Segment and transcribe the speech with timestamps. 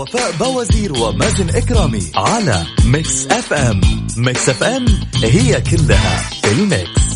[0.00, 3.80] وفاء بوازير ومازن إكرامي على Mix FM
[4.16, 4.86] Mix FM
[5.22, 7.09] هي كلها في ال mix.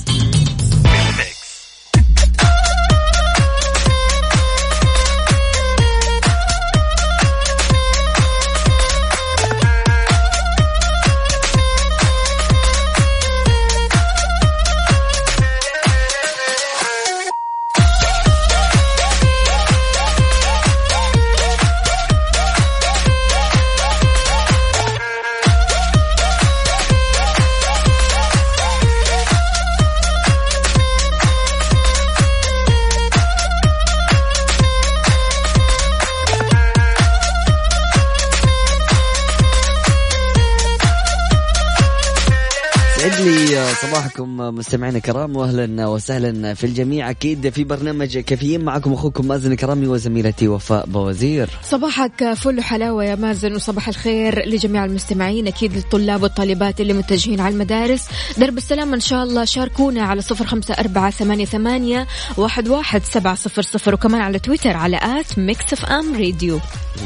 [43.05, 47.11] يسعد لي صباحكم مستمعينا الكرام واهلا وسهلا في الجميع.
[47.11, 51.51] أكيد في برنامج كافيين معكم أخوكم مازن إكرامي وزميلتي وفاء بوازير.
[51.65, 57.53] صباحك فل حلاوة يا مازن وصباح الخير لجميع المستمعين أكيد للطلاب والطالبات اللي متجهين على
[57.53, 58.05] المدارس.
[58.39, 63.35] درب السلامة إن شاء الله شاركونا على صفر خمسة أربعة ثمانية, ثمانية واحد, واحد سبعة
[63.35, 66.61] صفر صفر وكمان على تويتر على at Mix FM Radio.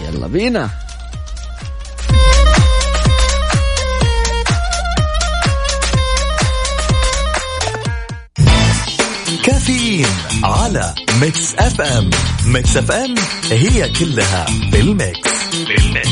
[0.08, 0.88] يلا بينا.
[9.68, 10.06] كافيين
[10.44, 12.10] على Mix FM
[12.47, 13.14] Mix FM
[13.50, 15.31] هي كلها في ال mix.
[15.50, 16.09] في ال mix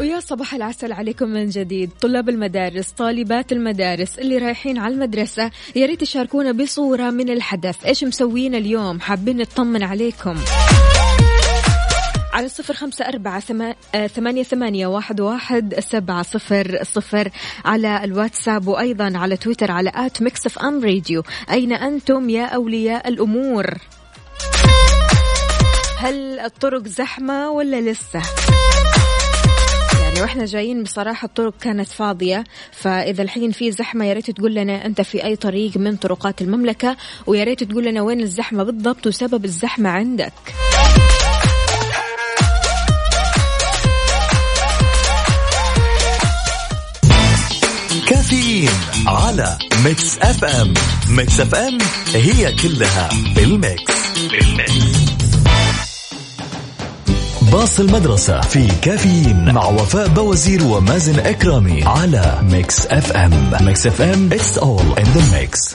[0.00, 1.90] ويا صباح العسل عليكم من جديد.
[2.00, 7.84] طلاب المدارس طالبات المدارس اللي رايحين على المدرسة يا ريت تشاركونا بصورة من الحدث.
[7.86, 10.36] إيش مسوين اليوم؟ حابين نطمن عليكم.
[12.34, 13.42] على صفر خمسة أربعة
[13.94, 17.30] آه، ثمانية ثمانية واحد واحد سبعة صفر صفر
[17.64, 21.22] على الواتساب وأيضا على تويتر على at Mix FM Radio.
[21.50, 23.66] أين أنتم يا أولياء الأمور؟
[25.98, 28.22] هل الطرق زحمة ولا لسه؟
[30.00, 34.86] يعني وإحنا جايين بصراحة الطرق كانت فاضية فإذا الحين في زحمة يا ريت تقول لنا
[34.86, 36.96] أنت في أي طريق من طرقات المملكة
[37.26, 40.32] ويا ريت تقول لنا وين الزحمة بالضبط وسبب الزحمة عندك.
[48.54, 50.74] كافيين على Mix FM
[51.08, 51.78] Mix FM
[52.14, 53.92] هي كلها في ال mix.
[54.30, 54.72] في ال mix
[57.52, 64.58] باص المدرسة في كافيين مع وفاء بوازير ومازن إكرامي على Mix FM Mix FM It's
[64.58, 65.74] all in the mix.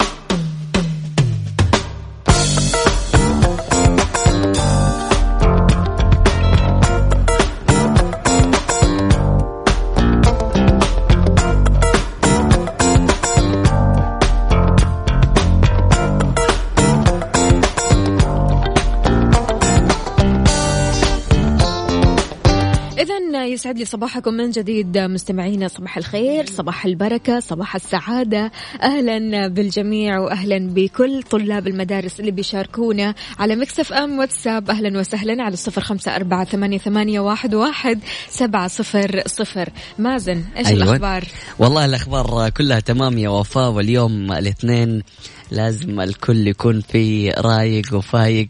[23.69, 28.52] يسعد لي صباحكم من جديد مستمعينا صباح الخير صباح البركة صباح السعادة.
[28.81, 34.69] أهلا بالجميع وأهلا بكل طلاب المدارس اللي بيشاركونا على مكسف أم واتساب.
[34.69, 38.00] أهلا وسهلا على الصفر خمسة أربعة ثمانية, ثمانية واحد, واحد
[38.30, 39.69] سبعة صفر صفر.
[40.00, 40.84] مازن إيش أيوة.
[40.84, 41.24] الأخبار؟
[41.59, 43.72] والله الأخبار كلها تمام يا وفاء.
[43.72, 45.04] واليوم الاثنين
[45.51, 48.48] لازم الكل يكون في رايق وفايق.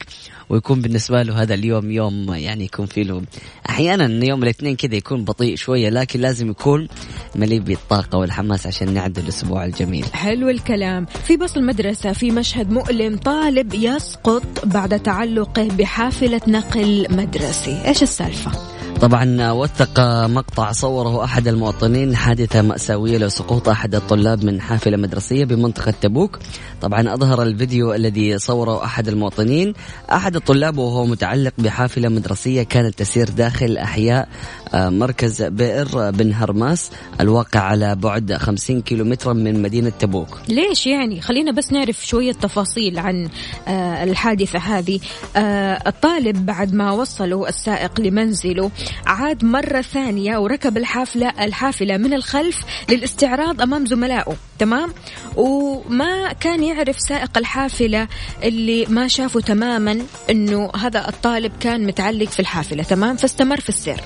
[0.50, 3.22] ويكون بالنسبة له هذا اليوم يوم يعني يكون فيه له
[3.70, 6.88] أحيانا يوم الاثنين كذا يكون بطيء شوية لكن لازم يكون
[7.36, 10.06] مليء بالطاقة والحماس عشان نعد الأسبوع الجميل.
[10.06, 11.06] حلو الكلام.
[11.06, 17.82] في باص المدرسة في مشهد مؤلم طالب يسقط بعد تعلقه بحافلة نقل مدرسي.
[17.86, 24.98] إيش السالفة؟ طبعا وثق مقطع صوره أحد المواطنين حادثة مأساوية لسقوط أحد الطلاب من حافلة
[24.98, 26.40] مدرسية بمنطقة تبوك.
[26.82, 29.74] طبعا أظهر الفيديو الذي صوره أحد المواطنين.
[30.12, 34.30] أحد الطلاب وهو متعلق بحافلة مدرسية كانت تسير داخل أحياء
[34.74, 40.40] مركز بئر بن هرماس الواقع على بعد 50 كيلومترا من مدينة تبوك.
[40.48, 43.30] ليش يعني؟ خلينا بس نعرف شوية تفاصيل عن
[43.68, 45.00] آه، الحادثة هذه.
[45.36, 48.72] آه، الطالب بعد ما وصلوا السائق لمنزله
[49.06, 54.36] عاد مرة ثانية وركب الحافلة الحافلة من الخلف للاستعراض أمام زملائه.
[54.60, 54.94] تمام؟
[55.36, 58.08] وما كان يعرف سائق الحافلة
[58.44, 60.00] اللي ما شافه تماما
[60.30, 62.84] أنه هذا الطالب كان متعلق في الحافلة.
[62.84, 64.02] تمام؟ فاستمر في السير.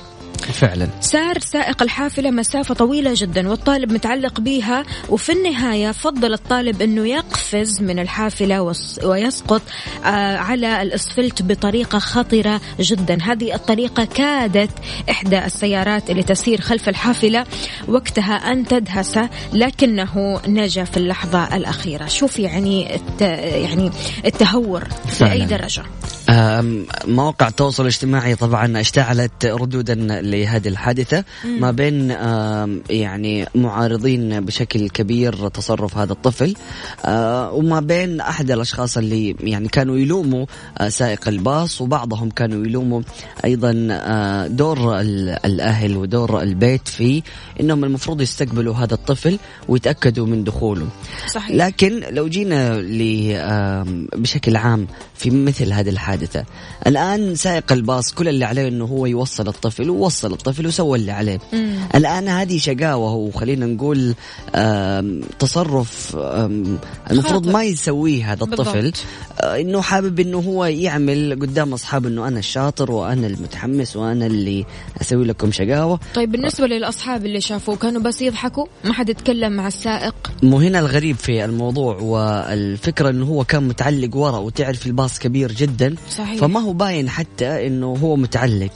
[0.52, 0.88] فعلا.
[1.00, 7.82] سار سائق الحافلة مسافة طويلة جدا والطالب متعلق بها وفي النهاية فضل الطالب أنه يقفز
[7.82, 9.62] من الحافلة ويسقط
[10.04, 13.18] آه، على الأسفلت بطريقة خطرة جدا.
[13.22, 14.70] هذه الطريقة كادت
[15.10, 17.44] إحدى السيارات اللي تسير خلف الحافلة.
[17.88, 19.18] وقتها أن تدهس
[19.52, 22.06] لكنه نجا في اللحظة الأخيرة.
[22.06, 23.90] شوف يعني يعني
[24.24, 25.82] التهور في أي درجة.
[27.04, 31.24] مواقع التواصل الاجتماعي طبعا اشتعلت ردودا لهذه الحادثة.
[31.44, 32.10] ما بين
[32.90, 36.54] يعني معارضين بشكل كبير تصرف هذا الطفل
[37.04, 40.46] آه، وما بين أحد الأشخاص اللي يعني كانوا يلوموا
[40.78, 43.02] آه، سائق الباص وبعضهم كانوا يلوموا
[43.44, 47.22] أيضا آه، دور الأهل ودور البيت في
[47.60, 49.38] أنهم المفروض يستقبلوا هذا الطفل
[49.68, 50.86] ويتأكدوا من دخوله.
[51.32, 51.56] صحيح.
[51.56, 52.74] لكن لو جينا
[54.16, 56.13] بشكل عام في مثل هذه الحادثة
[56.86, 61.38] الآن سائق الباص كل اللي عليه أنه هو يوصل الطفل ووصل الطفل وسوى اللي عليه.
[61.52, 61.74] مم.
[61.94, 64.14] الآن هذه شقاوة وخلينا نقول
[65.38, 66.16] تصرف
[67.10, 68.92] المفروض ما يسويه هذا الطفل.
[69.40, 74.64] آه، إنه حابب إنه هو يعمل قدام أصحابه إنه أنا الشاطر وأنا المتحمس وأنا اللي
[75.00, 76.00] أسوي لكم شقاوة.
[76.14, 80.78] طيب بالنسبة للأصحاب اللي شافوه كانوا بس يضحكوا؟ ما حد يتكلم مع السائق؟ مو هنا
[80.78, 85.94] الغريب في الموضوع والفكرة إنه هو كان متعلق ورا وتعرف الباص كبير جدا.
[86.10, 86.40] صحيح.
[86.40, 88.70] فما هو باين حتى إنه هو متعلق.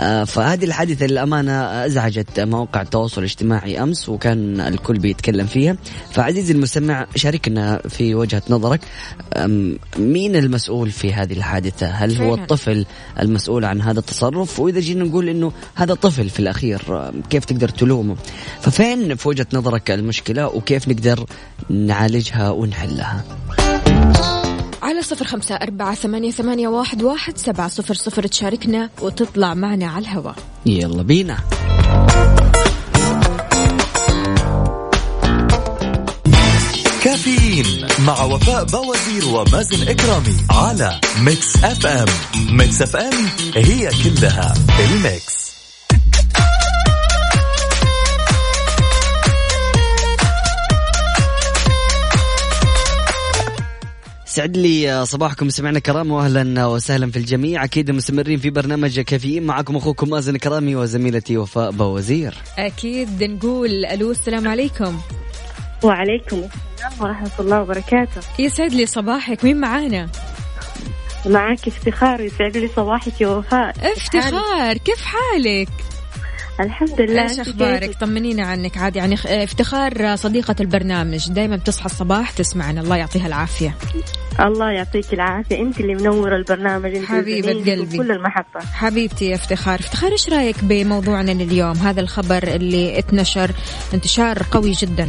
[0.00, 1.52] آه، فهذه الحادثة للأمانة
[1.86, 5.76] أزعجت مواقع التواصل الاجتماعي أمس وكان الكل بيتكلم فيها.
[6.10, 8.80] فعزيزي المستمع شاركنا في وجهة نظرك.
[9.98, 12.86] مين المسؤول في هذه الحادثة؟ هل هو الطفل
[13.20, 18.16] المسؤول عن هذا التصرف؟ وإذا جينا نقول أنه هذا طفل في الأخير كيف تقدر تلومه؟
[18.60, 21.26] ففين في وجهة نظرك المشكلة وكيف نقدر
[21.70, 23.24] نعالجها ونحلها؟
[24.98, 30.02] على صفر خمسة أربعة ثمانية, ثمانية واحد, واحد سبعة صفر صفر تشاركنا وتطلع معنا على
[30.02, 30.34] الهواء.
[30.66, 31.38] يلا بينا.
[37.02, 42.08] كافيين مع وفاء بوازير ومازن إكرامي على Mix FM
[42.50, 45.47] Mix FM هي كلها ال mix.
[54.38, 55.50] سعد لي صباحكم.
[55.50, 57.64] سمعنا كرام واهلا وسهلا في الجميع.
[57.64, 59.46] أكيد مستمرين في برنامج كافيين.
[59.46, 62.34] معكم أخوكم مازن إكرامي وزميلتي وفاء بوازير.
[62.58, 64.98] أكيد نقول ألو السلام عليكم.
[65.82, 68.20] وعليكم السلام ورحمة الله وبركاته.
[68.38, 70.08] يسعد لي صباحك؟ مين معانا؟
[71.26, 73.74] معك افتخار يسعد لي صباحك يا وفاء.
[73.92, 74.76] افتخار.
[74.76, 75.68] كيف حالك؟
[76.60, 78.78] الحمد لله إيش أخبارك؟ طمنيني عنك.
[78.78, 81.32] عاد يعني افتخار صديقة البرنامج.
[81.32, 82.80] دائما بتصحى الصباح تسمعنا.
[82.80, 83.74] الله يعطيها العافية.
[84.40, 85.60] الله يعطيك العافية.
[85.60, 87.98] أنت اللي منورة البرنامج أنت حبيبة قلبي.
[87.98, 89.78] كل المحطة حبيبتي يا افتخار.
[89.78, 93.50] افتخار إيش رأيك بموضوعنا اليوم هذا الخبر اللي اتنشر
[93.94, 95.08] انتشار قوي جدا.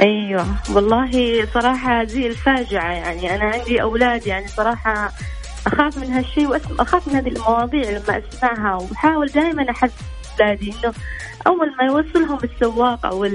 [0.00, 0.46] أيوه.
[0.74, 3.34] والله صراحة زي الفاجعة يعني.
[3.34, 5.12] أنا عندي أولاد يعني صراحة
[5.66, 8.76] أخاف من هالشيء واخاف من هذه المواضيع لما أسمعها.
[8.76, 9.90] وبحاول دائما احس
[10.40, 10.94] اولادي إنه
[11.46, 13.28] أول ما يوصلهم السواق أو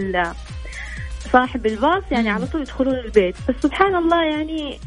[1.33, 3.35] صاحب الباص يعني على طول يدخلون البيت.
[3.49, 4.79] بس سبحان الله يعني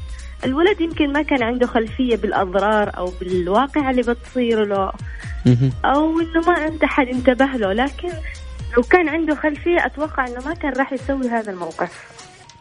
[0.44, 4.92] الولد يمكن ما كان عنده خلفية بالأضرار أو بالواقع اللي بتصير له.
[5.85, 7.73] أو إنه ما أنت حد انتبه له.
[7.73, 8.08] لكن
[8.76, 12.16] لو كان عنده خلفية أتوقع أنه ما كان راح يسوي هذا الموقف.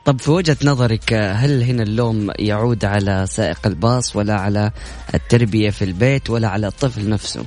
[0.05, 4.71] طب في وجهة نظرك هل هنا اللوم يعود على سائق الباص ولا على
[5.13, 7.45] التربية في البيت ولا على الطفل نفسه؟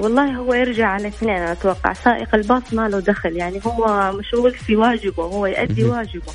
[0.00, 1.92] والله هو يرجع على اثنين أنا أتوقع.
[1.92, 6.32] سائق الباص ما له دخل يعني هو مشغول في واجبه هو يؤدي واجبه.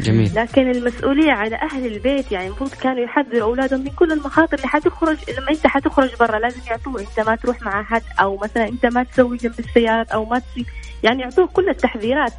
[0.00, 0.30] جميل.
[0.34, 5.16] لكن المسؤولية على أهل البيت يعني المفروض كانوا يحذروا أولادهم من كل المخاطر اللي حتخرج
[5.38, 7.00] لما أنت حتخرج برا لازم يعطوه.
[7.00, 10.66] أنت ما تروح مع احد أو مثلا أنت ما تسوي جنب السيارات أو ما تسوي
[11.02, 12.34] يعني يعطوه كل التحذيرات.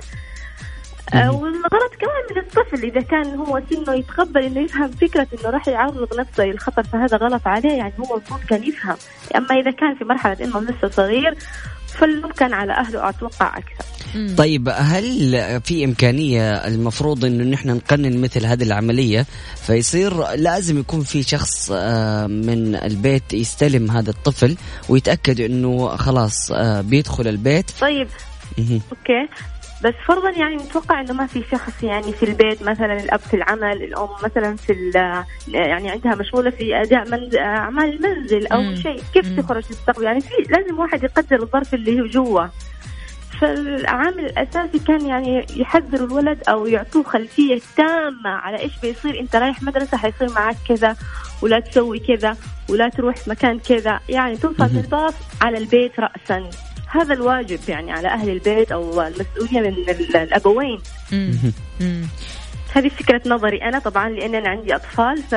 [1.15, 6.19] والغلط كمان من الطفل إذا كان هو سنه يتقبل إنه يفهم فكرة إنه راح يعرض
[6.19, 8.95] نفسه للخطر فهذا غلط عليه يعني هو المفروض كان يفهم.
[9.35, 11.35] أما إذا كان في مرحلة إنه لسه صغير
[11.87, 13.85] فاللوم كان على أهله أتوقع أكثر.
[14.37, 21.23] طيب هل في إمكانية المفروض أنه نحن نقنن مثل هذه العملية؟ فيصير لازم يكون في
[21.23, 24.57] شخص آه، من البيت يستلم هذا الطفل
[24.89, 27.71] ويتأكد أنه خلاص آه، بيدخل البيت.
[27.81, 28.07] طيب.
[28.59, 29.27] أوكي.
[29.83, 33.83] بس فرضا يعني نتوقع إنه ما في شخص يعني في البيت مثلا الأب في العمل
[33.83, 35.23] الأم مثلا في ال-
[35.55, 36.99] يعني عندها مشغولة في أداء
[37.37, 38.75] أعمال المنزل أو.
[38.75, 39.41] شيء كيف مم.
[39.41, 42.43] تخرج تستقبل يعني في لازم واحد يقدر الظرف اللي هو جوا
[43.41, 49.63] فالعامل الأساسي كان يعني يحذروا الولد أو يعطوه خلفية تامة على إيش بيصير أنت رايح
[49.63, 50.95] مدرسة حيصير معك كذا
[51.41, 52.37] ولا تسوي كذا
[52.69, 56.49] ولا تروح مكان كذا يعني توصل من الباص على البيت راسا
[56.93, 60.79] هذا الواجب يعني على أهل البيت أو المسؤولية من ال- الأبوين.
[61.11, 61.37] مم.
[61.81, 62.07] مم.
[62.73, 65.35] هذه فكرة نظري أنا طبعا لأن أنا عندي أطفال ف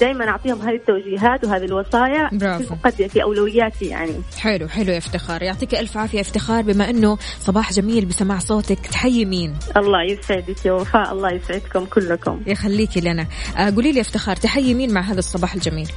[0.00, 2.28] دائما أعطيهم هذه التوجيهات وهذه الوصايا.
[2.32, 2.74] برافو.
[2.90, 4.22] في في أولوياتي يعني.
[4.38, 5.42] حلو حلو يا افتخار.
[5.42, 8.78] يعطيك ألف عافية افتخار بما إنه صباح جميل بسماع صوتك.
[8.86, 12.40] تحيي مين؟ الله يسعدك يا وفاء الله يسعدكم كلكم.
[12.46, 13.26] يخليكي لنا.
[13.56, 15.88] آه قولي لي يا افتخار تحيي مين مع هذا الصباح الجميل؟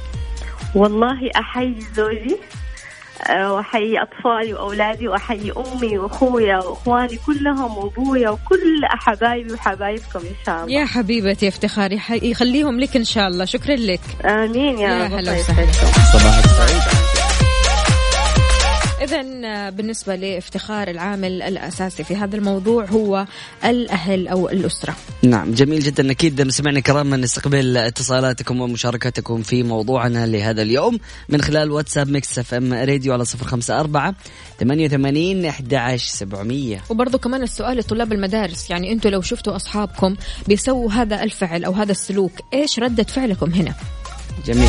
[0.74, 2.34] والله أحيي زوجي.
[2.34, 2.65] آه،
[3.30, 10.80] وأحيي أطفالي وأولادي وأحيي أمي وأخويا وإخواني كلهم وأبويا وكل حبايبي وحبايبكم إن شاء الله.
[10.80, 13.44] يا حبيبتي يا افتخار يح- يخليهم لك إن شاء الله.
[13.44, 14.00] شكرا لك.
[14.24, 15.12] آمين يا, يا رب.
[15.12, 15.62] هلا الله وسهلا.
[15.70, 15.92] يسعدكم.
[16.12, 17.05] صباح السعيد
[19.02, 23.26] إذا بالنسبة لافتخار العامل الأساسي في هذا الموضوع هو
[23.64, 24.96] الأهل أو الأسرة.
[25.22, 26.10] نعم جميل جدا.
[26.10, 30.98] أكيد مستمعينا الكرام نستقبل اتصالاتكم ومشاركتكم في موضوعنا لهذا اليوم
[31.28, 34.14] من خلال واتساب Mix FM Radio على صفر خمسة أربعة
[34.60, 36.82] ثمانية وثمانين أحد عشر سبعمية.
[36.90, 40.16] وبرضه كمان السؤال لطلاب المدارس يعني أنتوا لو شفتوا أصحابكم
[40.48, 43.74] بيسووا هذا الفعل أو هذا السلوك إيش ردة فعلكم هنا؟
[44.46, 44.68] جميل.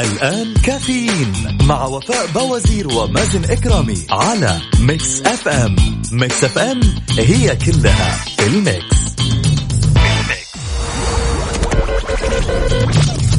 [0.00, 5.76] الآن كافيين مع وفاء بوازير ومازن إكرامي على Mix FM.
[6.12, 6.80] Mix FM
[7.18, 8.98] هي كلها في ال mix.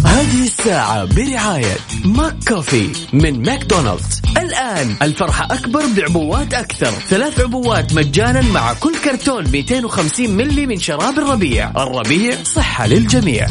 [0.06, 4.22] هذه الساعة برعاية McCafé من ماكدونالدز.
[4.38, 6.92] الآن الفرحة أكبر بعبوات أكثر.
[6.92, 11.70] ثلاث عبوات مجانا مع كل كرتون 250 ملي من شراب الربيع.
[11.70, 13.48] الربيع صحة للجميع.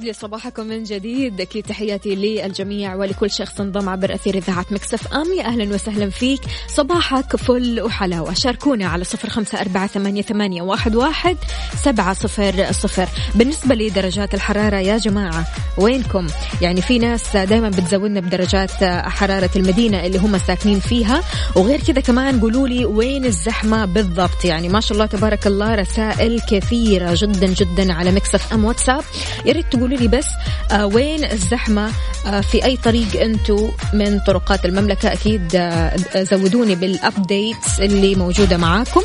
[0.00, 1.40] ويسعد لي صباحكم من جديد.
[1.40, 5.32] أكيد تحياتي للجميع ولكل شخص انضم عبر أثير إذاعة Mix FM.
[5.38, 6.40] يا أهلا وسهلا فيك.
[6.68, 11.36] صباحك فل وحلاوة شاركونا على صفر خمسة أربعة ثمانية, ثمانية واحد, واحد
[11.82, 13.08] سبعة صفر صفر.
[13.34, 15.46] بالنسبة لدرجات الحرارة يا جماعة
[15.78, 16.26] وينكم؟
[16.60, 21.22] يعني في ناس دائما بتزودنا بدرجات حرارة المدينة اللي هم ساكنين فيها.
[21.56, 26.40] وغير كذا كمان قولوا لي وين الزحمة بالضبط؟ يعني ما شاء الله تبارك الله رسائل
[26.50, 29.04] كثيرة جدا جدا على Mix FM واتساب.
[29.46, 30.26] يا ريت تقولوا لي بس
[30.70, 31.90] آه وين الزحمة
[32.26, 38.56] آه في أي طريق أنتم من طرقات المملكة؟ أكيد آه زودوني بال updates اللي موجودة
[38.56, 39.02] معاكم.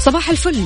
[0.00, 0.62] صباح الفل.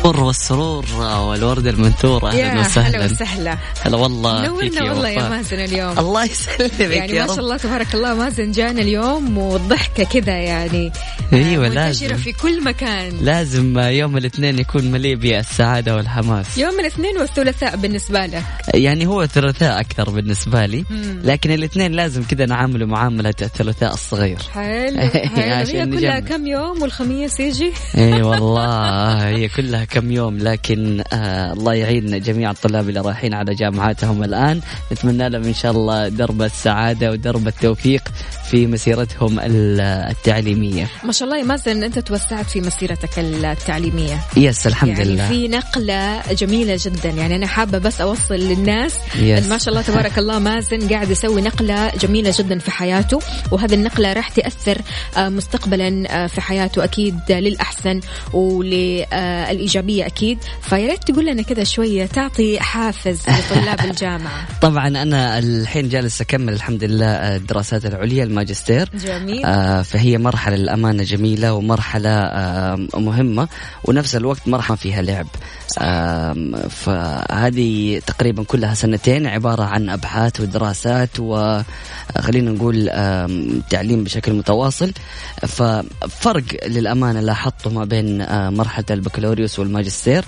[0.00, 2.22] النور والسرور والورد المنثور.
[2.24, 3.04] يا أهلا هلا وسهلا.
[3.04, 3.58] وسهلا.
[3.86, 5.28] هلا والله نورنا والله يا.
[5.28, 5.98] مازن اليوم.
[5.98, 10.92] الله يسلمك يعني يا ما شاء الله تبارك الله مازن جانا اليوم والضحكة كذا يعني
[11.32, 12.16] أيوة، آه، لازم.
[12.16, 13.12] في كل مكان.
[13.20, 16.58] لازم يوم الاثنين يكون مليء بالسعادة والحماس.
[16.58, 18.42] يوم الاثنين والثلاثاء بالنسبة لك
[18.74, 21.20] يعني هو الثلاثاء أكثر بالنسبة لي مم.
[21.24, 24.38] لكن الاثنين لازم كذا نعامله معاملة الثلاثاء الصغير.
[24.54, 25.00] حلو
[25.36, 25.66] حلو.
[25.66, 26.20] هي كلها.
[26.20, 32.50] كم يوم والخميس يجي؟ إي والله هي كلها كم يوم لكن آه الله يعين جميع
[32.50, 34.60] الطلاب اللي رايحين على جامعاتهم الآن.
[34.92, 38.02] نتمنى لهم إن شاء الله درب السعادة ودرب التوفيق
[38.50, 40.86] في مسيرتهم ال- التعليمية.
[41.04, 44.20] ما شاء الله يا مازن أنت توسعت في مسيرتك التعليمية.
[44.36, 45.28] يس الحمد يعني لله.
[45.28, 47.08] في نقلة جميلة جدا.
[47.08, 49.46] يعني أنا حابة بس أوصل الناس Yes.
[49.48, 53.18] ما شاء الله تبارك الله مازن قاعد يسوي نقلة جميلة جدا في حياته
[53.50, 54.78] وهذه النقلة راح تأثر
[55.16, 58.00] آه، مستقبلا آه، في حياته أكيد للأحسن
[58.32, 59.79] وللإيجابية.
[59.88, 60.38] أكيد.
[60.62, 64.46] فيا ريت تقول لنا كذا شوية تعطي حافز لطلاب الجامعة.
[64.62, 68.90] طبعا أنا الحين جالس أكمل الحمد لله الدراسات العليا الماجستير.
[68.94, 69.44] جميل.
[69.44, 73.48] آه فهي مرحلة للأمانة جميلة ومرحلة آه مهمة
[73.84, 75.26] ونفس الوقت مرحلة فيها لعب.
[75.80, 84.92] آم، فهذه تقريبا كلها سنتين عبارة عن أبحاث ودراسات وخلينا نقول آم، تعليم بشكل متواصل.
[85.42, 90.24] ففرق للأمانة لاحظته ما بين آه، مرحلة البكالوريوس والماجستير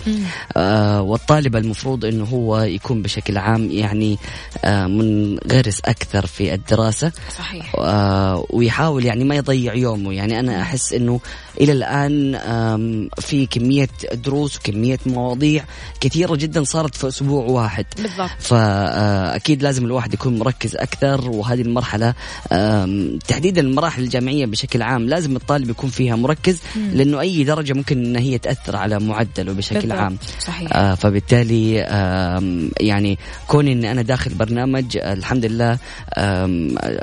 [0.57, 4.19] آه، والطالب المفروض أنه هو يكون بشكل عام يعني
[4.65, 7.13] آه، منغرس أكثر في الدراسة.
[7.39, 7.73] صحيح.
[7.79, 10.13] آه، ويحاول يعني ما يضيع يومه.
[10.13, 11.21] يعني أنا أحس أنه
[11.61, 15.65] إلى الآن آم، في كمية دروس وكمية مواضيع
[16.01, 17.87] كثيرة جدا صارت في أسبوع واحد.
[17.97, 18.31] بالضبط.
[18.41, 21.31] فأكيد لازم الواحد يكون مركز أكثر.
[21.31, 22.15] وهذه المرحلة
[22.53, 26.59] آم، تحديدا المراحل الجامعية بشكل عام لازم الطالب يكون فيها مركز
[26.93, 28.99] لأنه أي درجة ممكن أن هي تأثر على
[29.39, 29.99] معدله بشكل بالضبط.
[29.99, 30.19] عام.
[30.41, 30.69] صحيح.
[30.77, 35.79] آه فبالتالي آم، يعني كوني إن أنا داخل برنامج آه، الحمد لله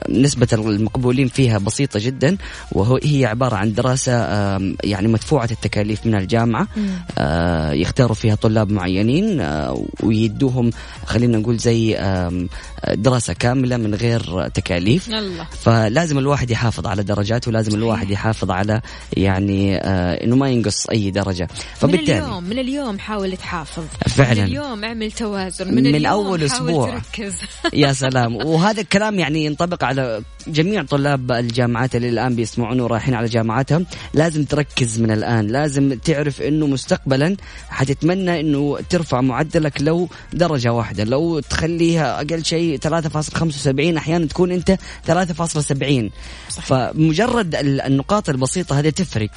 [0.10, 2.38] نسبة المقبولين فيها بسيطة جدا
[2.72, 4.12] وهو هي عبارة عن دراسة
[4.84, 6.68] يعني مدفوعة التكاليف من الجامعة.
[7.18, 10.70] آه، يختاروا فيها طلاب معينين آه، ويدوهم
[11.06, 11.98] خلينا نقول زي
[12.94, 15.08] دراسة كاملة من غير تكاليف.
[15.08, 15.44] يلا.
[15.62, 18.82] فلازم الواحد يحافظ على درجاته ولازم الواحد يحافظ على
[19.18, 21.48] يعني آه إنه ما ينقص أي درجة.
[21.76, 23.84] فبالتالي اليوم من اليوم حاول تحافظ.
[24.08, 24.42] فعلاً.
[24.42, 27.00] من اليوم اعمل توازن من, من اليوم أول حاول أسبوع.
[27.00, 27.34] تركز.
[27.74, 28.36] يا سلام.
[28.36, 33.86] وهذا الكلام يعني ينطبق على جميع طلاب الجامعات اللي الآن بيسمعون ورايحين على جامعاتهم.
[34.14, 35.48] لازم تركز من الآن.
[35.48, 37.36] لازم تعرف إنه مستقبلا
[37.70, 41.04] حتتمنى إنه ترفع معدلك لو درجة واحدة.
[41.04, 46.10] لو تخليها أقل شيء 3.75 أحيانا تكون أنت 3.70
[46.62, 49.30] فمجرد ال- النقاط البسيطة هذه تفرق.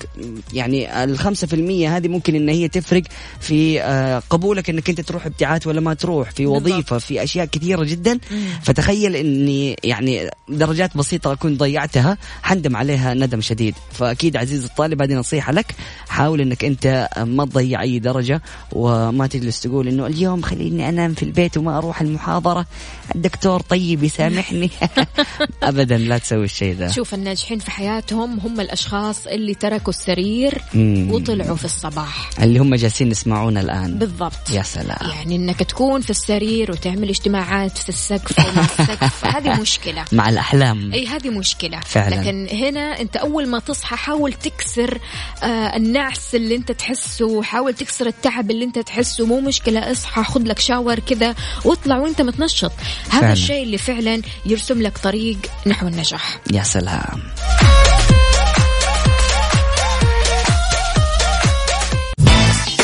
[0.53, 3.03] يعني ال 5% هذه ممكن إن هي تفرق
[3.41, 7.85] في آه، قبولك إنك أنت تروح ابتعاث ولا ما تروح في وظيفة في أشياء كثيرة
[7.85, 8.19] جدا.
[8.63, 13.75] فتخيل إني يعني درجات بسيطة أكون ضيعتها حندم عليها ندم شديد.
[13.93, 15.75] فأكيد عزيز الطالب هذه نصيحة لك.
[16.09, 21.23] حاول إنك أنت ما تضيع أي درجة وما تجلس تقول إنه اليوم خليني أنام في
[21.23, 22.67] البيت وما أروح المحاضرة.
[23.15, 24.71] الدكتور طيب يسامحني.
[25.63, 26.89] ابدا لا تسوي الشيء ذا.
[26.89, 30.63] شوف الناجحين في حياتهم هم الأشخاص اللي تركوا السرير.
[31.11, 32.31] وطلعوا في الصباح.
[32.53, 33.99] اللي هم جالسين يسمعونا الآن.
[33.99, 34.51] بالضبط.
[34.51, 35.11] يا سلام.
[35.17, 39.25] يعني إنك تكون في السرير وتعمل اجتماعات في السقف ومع السقف.
[39.37, 40.05] هذه مشكلة.
[40.13, 40.93] مع الأحلام.
[40.93, 41.81] أي هذه مشكلة.
[41.81, 42.15] فعلاً.
[42.15, 44.99] لكن هنا أنت أول ما تصحى حاول تكسر
[45.43, 49.27] آه النعس اللي أنت تحسه حاول تكسر التعب اللي أنت تحسه.
[49.27, 51.35] مو مشكلة اصحى خذ لك شاور كذا
[51.65, 52.73] واطلع وأنت متنشط.
[53.11, 53.33] هذا.
[53.33, 56.41] الشيء اللي فعلا يرسم لك طريق نحو النجاح.
[56.53, 57.23] يا سلام.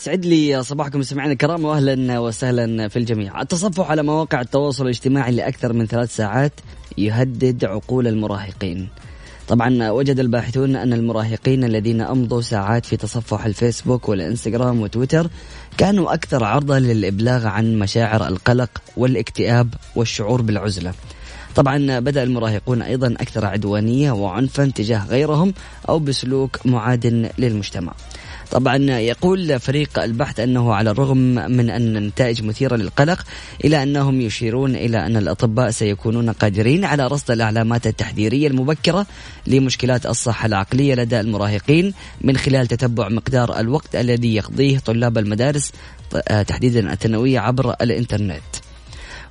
[0.00, 3.42] سعد لي صباحكم مستمعينا الكرام واهلا وسهلا في الجميع.
[3.42, 6.52] التصفح على مواقع التواصل الاجتماعي لأكثر من ثلاث ساعات
[6.98, 8.88] يهدد عقول المراهقين.
[9.48, 15.30] طبعا وجد الباحثون أن المراهقين الذين أمضوا ساعات في تصفح الفيسبوك والإنستغرام وتويتر
[15.78, 20.94] كانوا أكثر عرضة للإبلاغ عن مشاعر القلق والاكتئاب والشعور بالعزلة.
[21.56, 25.54] طبعا بدأ المراهقون أيضا أكثر عدوانية وعنفا تجاه غيرهم
[25.88, 27.92] أو بسلوك معاد للمجتمع.
[28.50, 33.24] طبعا يقول فريق البحث أنه على الرغم من أن النتائج مثيرة للقلق
[33.64, 39.06] الا أنهم يشيرون إلى أن الأطباء سيكونون قادرين على رصد العلامات التحذيرية المبكرة
[39.46, 45.72] لمشكلات الصحة العقلية لدى المراهقين من خلال تتبع مقدار الوقت الذي يقضيه طلاب المدارس
[46.28, 48.59] آه، تحديدا الثانوية عبر الإنترنت.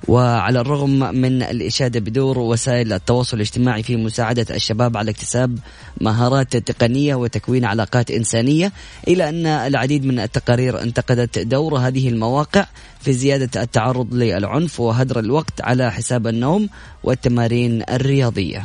[0.08, 5.58] وعلى الرغم من الإشادة بدور وسائل التواصل الاجتماعي في مساعدة الشباب على اكتساب
[6.00, 8.72] مهارات تقنية وتكوين علاقات إنسانية
[9.08, 12.66] إلا أن العديد من التقارير انتقدت دور هذه المواقع
[13.00, 16.68] في زيادة التعرض للعنف وهدر الوقت على حساب النوم
[17.04, 18.64] والتمارين الرياضية.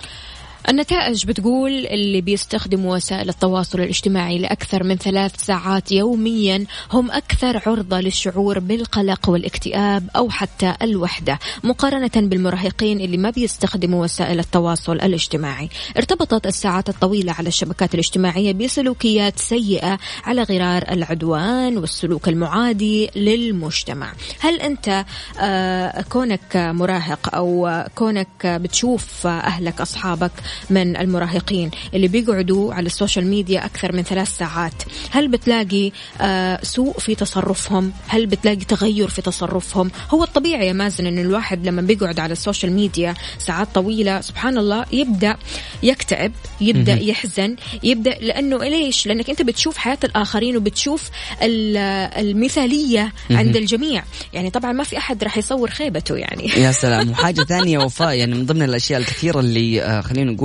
[0.69, 7.99] النتائج بتقول اللي بيستخدموا وسائل التواصل الاجتماعي لأكثر من ثلاث ساعات يوميا هم أكثر عرضة
[7.99, 15.69] للشعور بالقلق والاكتئاب أو حتى الوحدة مقارنة بالمراهقين اللي ما بيستخدموا وسائل التواصل الاجتماعي.
[15.97, 24.13] ارتبطت الساعات الطويلة على الشبكات الاجتماعية بسلوكيات سيئة على غرار العدوان والسلوك المعادي للمجتمع.
[24.39, 25.05] هل أنت
[25.39, 30.31] آه، كونك مراهق أو كونك بتشوف أهلك أصحابك
[30.69, 34.83] من المراهقين اللي بيقعدوا على ال social media أكثر من ثلاث ساعات.
[35.11, 35.91] هل بتلاقي
[36.21, 41.67] آه، سوء في تصرفهم؟ هل بتلاقي تغير في تصرفهم؟ هو الطبيعي يا مازن أن الواحد
[41.67, 45.37] لما بيقعد على ال social media ساعات طويلة سبحان الله يبدأ
[45.83, 51.09] يكتئب يبدأ يحزن يبدأ لأنه ليش؟ لأنك أنت بتشوف حياة الآخرين وبتشوف
[51.41, 54.03] المثالية عند الجميع.
[54.33, 56.47] يعني طبعا ما في أحد راح يصور خيبته يعني.
[56.47, 57.09] يا سلام.
[57.11, 60.44] وحاجة ثانية وفاء يعني من ضمن الأشياء الكثيرة اللي آه، خلينا نقول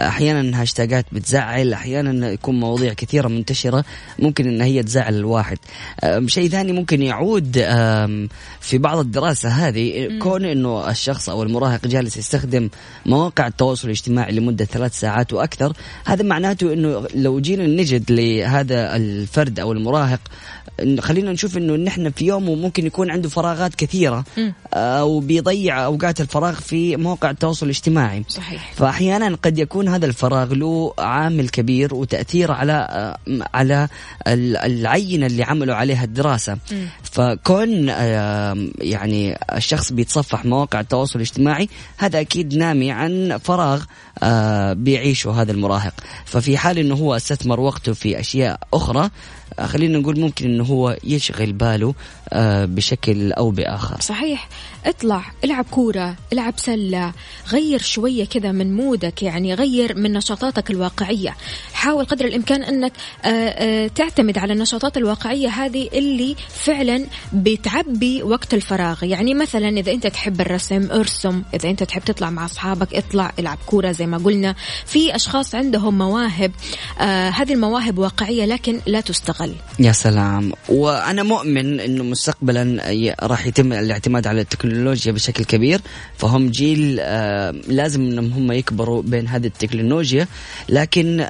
[0.00, 3.84] أحيانا هاشتاجات بتزعل أحيانا يكون مواضيع كثيرة منتشرة
[4.18, 5.58] ممكن إن هي تزعل الواحد.
[6.26, 7.52] شيء ثاني ممكن يعود
[8.60, 12.68] في بعض الدراسة هذه كون إنه الشخص أو المراهق جالس يستخدم
[13.06, 15.72] مواقع التواصل الاجتماعي لمدة ثلاث ساعات وأكثر
[16.04, 20.20] هذا معناته إنه لو جينا نجد لهذا الفرد أو المراهق
[21.00, 24.24] خلينا نشوف إنه نحن في يومه ممكن يكون عنده فراغات كثيرة
[24.74, 28.24] أو بيضيع أوقات الفراغ في مواقع التواصل الاجتماعي.
[28.28, 28.72] صحيح.
[28.76, 33.16] فأحيانا قد يكون هذا الفراغ له عامل كبير وتأثير على
[33.54, 33.88] على
[34.26, 36.58] العينه اللي عملوا عليها الدراسة.
[37.02, 37.88] فكون
[38.80, 43.84] يعني الشخص بيتصفح مواقع التواصل الاجتماعي هذا أكيد نامي عن فراغ
[44.22, 45.94] آه، بيعيشه هذا المراهق.
[46.24, 49.10] ففي حال إنه هو استثمر وقته في أشياء أخرى آه،
[49.60, 51.94] خلينا نقول ممكن إنه هو يشغل باله
[52.28, 54.00] آه، بشكل أو بآخر.
[54.00, 54.48] صحيح.
[54.86, 57.12] اطلع العب كورة العب سلة
[57.48, 61.36] غير شوية كذا من مودك يعني غير من نشاطاتك الواقعية.
[61.72, 62.92] حاول قدر الإمكان إنك
[63.94, 69.04] تعتمد على النشاطات الواقعية هذه اللي فعلا بتعبي وقت الفراغ.
[69.04, 71.42] يعني مثلا إذا أنت تحب الرسم ارسم.
[71.54, 74.54] إذا أنت تحب تطلع مع أصحابك اطلع العب كورة زي ما قلنا.
[74.86, 76.52] في أشخاص عندهم مواهب
[77.00, 79.54] آه هذه المواهب واقعية لكن لا تستغل.
[79.78, 80.52] يا سلام.
[80.68, 82.82] وأنا مؤمن إنه مستقبلا
[83.22, 84.75] راح يتم الاعتماد على التكنولوجيا.
[84.84, 85.80] بشكل كبير
[86.18, 86.96] فهم جيل
[87.68, 90.28] لازم إنهم هم يكبروا بين هذه التكنولوجيا
[90.68, 91.20] لكن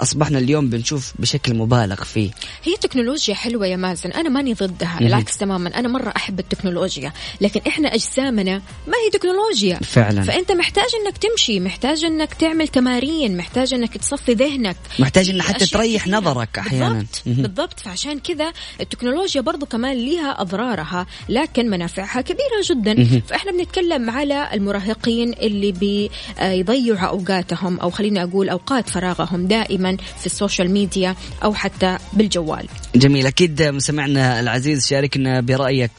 [0.00, 2.30] أصبحنا اليوم بنشوف بشكل مبالغ فيه.
[2.62, 7.60] هي تكنولوجيا حلوة يا مازن أنا ماني ضدها بالعكس تماما أنا مرة أحب التكنولوجيا لكن
[7.66, 9.78] إحنا أجسامنا ما هي تكنولوجيا.
[9.78, 10.22] فعلا.
[10.22, 14.76] فأنت محتاج إنك تمشي محتاج إنك تعمل تمارين محتاج إنك تصفي ذهنك.
[14.98, 16.18] محتاج إنك حتى تريح كثيرة.
[16.18, 16.88] نظرك أحيانا.
[16.88, 17.80] بالضبط بالضبط.
[17.80, 22.51] فعشان كذا التكنولوجيا برضو كمان لها أضرارها لكن منافعها كبيرة.
[22.70, 23.20] جدا.
[23.26, 30.32] فإحنا بنتكلم على المراهقين اللي بيضيعوا أوقاتهم أو خليني أقول أوقات فراغهم دائما في ال
[30.32, 31.14] social media
[31.44, 32.66] أو حتى بالجوال.
[32.94, 33.26] جميل.
[33.26, 35.92] أكيد مستمعنا العزيز شاركنا برأيك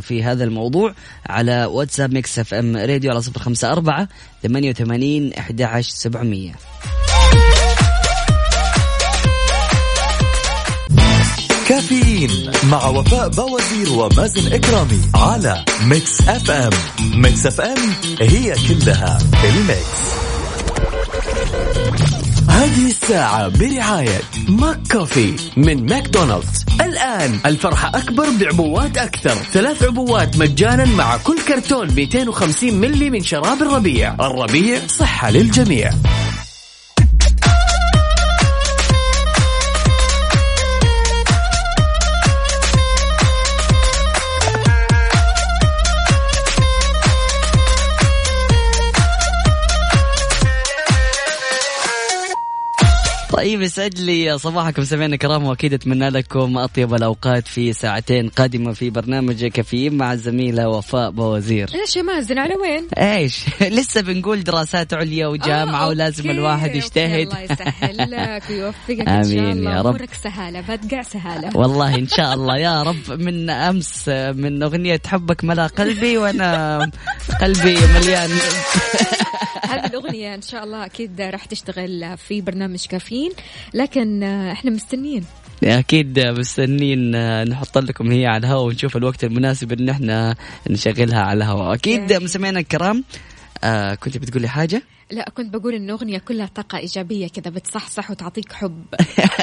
[0.00, 0.94] في هذا الموضوع
[1.26, 4.08] على واتساب Mix FM راديو على صفر خمسة أربعة
[4.42, 6.52] ثمانية وثمانين إحدى عشر سبعمئه
[11.70, 16.70] كافيين مع وفاء باوزير ومازن إكرامي على Mix FM.
[17.14, 17.78] Mix FM
[18.20, 20.00] هي كلها ال mix.
[22.48, 26.64] هذه الساعة برعاية McCoffee من ماكدونالدز.
[26.80, 29.34] الآن الفرحة أكبر بعبوات أكثر.
[29.34, 34.14] ثلاث عبوات مجانا مع كل كرتون 250 ملي من شراب الربيع.
[34.14, 35.90] الربيع صحة للجميع.
[53.40, 54.84] طيب يسعد لي صباحكم.
[54.84, 60.68] سمعنا كرام وأكيد أتمنى لكم أطيب الأوقات في ساعتين قادمة في برنامج كافيين مع الزميلة
[60.68, 61.70] وفاء بوزير.
[61.74, 63.44] إيش يا مازن على وين؟ إيش؟
[63.78, 67.26] لسه بنقول دراسات عليا وجامعة آه ولازم الواحد يجتهد.
[67.26, 69.76] الله يسهل لك ويوفقك إن شاء الله.
[69.76, 72.56] يا رب سهاله بتقع سهاله والله إن شاء الله.
[72.56, 76.78] يا رب من أمس من أغنية حبك ملا قلبي وأنا
[77.40, 78.30] قلبي مليان.
[79.70, 83.32] هذه الأغنية إن شاء الله أكيد راح تشتغل في برنامج كافيين.
[83.74, 85.24] لكن إحنا مستنين
[85.64, 87.10] أكيد مستنين
[87.44, 90.36] نحط لكم هي على الهواء ونشوف الوقت المناسب إن إحنا
[90.70, 91.74] نشغلها على الهواء.
[91.74, 93.04] أكيد مستمعينا الكرام
[93.64, 98.52] آه كنت بتقولي حاجة؟ لا كنت بقول إن الأغنية كلها طاقة إيجابية كذا بتصحصح وتعطيك
[98.52, 98.84] حب.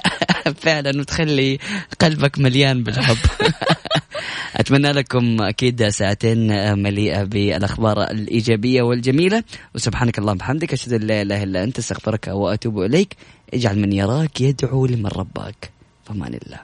[0.64, 1.60] فعلا وتخلي
[2.00, 3.18] قلبك مليان بالحب.
[4.56, 9.44] أتمنى لكم أكيد ساعتين مليئة بالأخبار الإيجابية والجميلة.
[9.76, 13.16] وسبحانك اللهم وبحمدك أشهد أن لا إله إلا أنت أستغفرك وأتوب إليك.
[13.54, 15.72] اجعل من يراك يدعو لمن رباك.
[16.06, 16.60] فمان الله.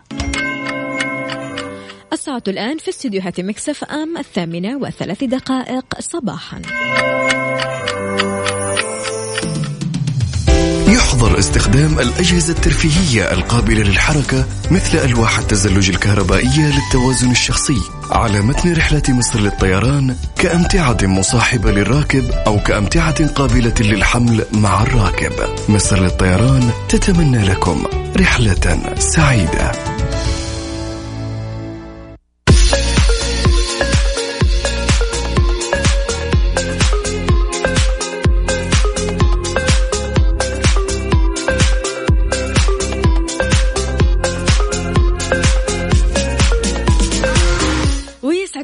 [2.13, 6.61] الساعة الآن في استديوهات مكسف أم الثامنة وثلاث دقائق صباحا.
[10.93, 17.77] يحظر استخدام الأجهزة الترفيهية القابلة للحركة مثل ألواح التزلج الكهربائية للتوازن الشخصي
[18.11, 25.31] على متن رحلة مصر للطيران كأمتعة مصاحبة للراكب أو كأمتعة قابلة للحمل مع الراكب.
[25.69, 27.83] مصر للطيران تتمنى لكم
[28.17, 29.71] رحلة سعيدة.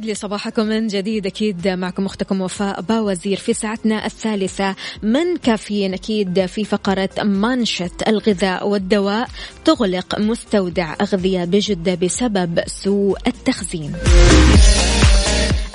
[0.06, 4.76] لي صباحكم من جديد أكيد معكم أختكم وفاء باوزير في ساعتنا الثالثة.
[5.04, 9.30] من كافيين أكيد في فقرة منشة الغذاء والدواء
[9.66, 13.94] تغلق مستودع أغذية بجدة بسبب سوء التخزين.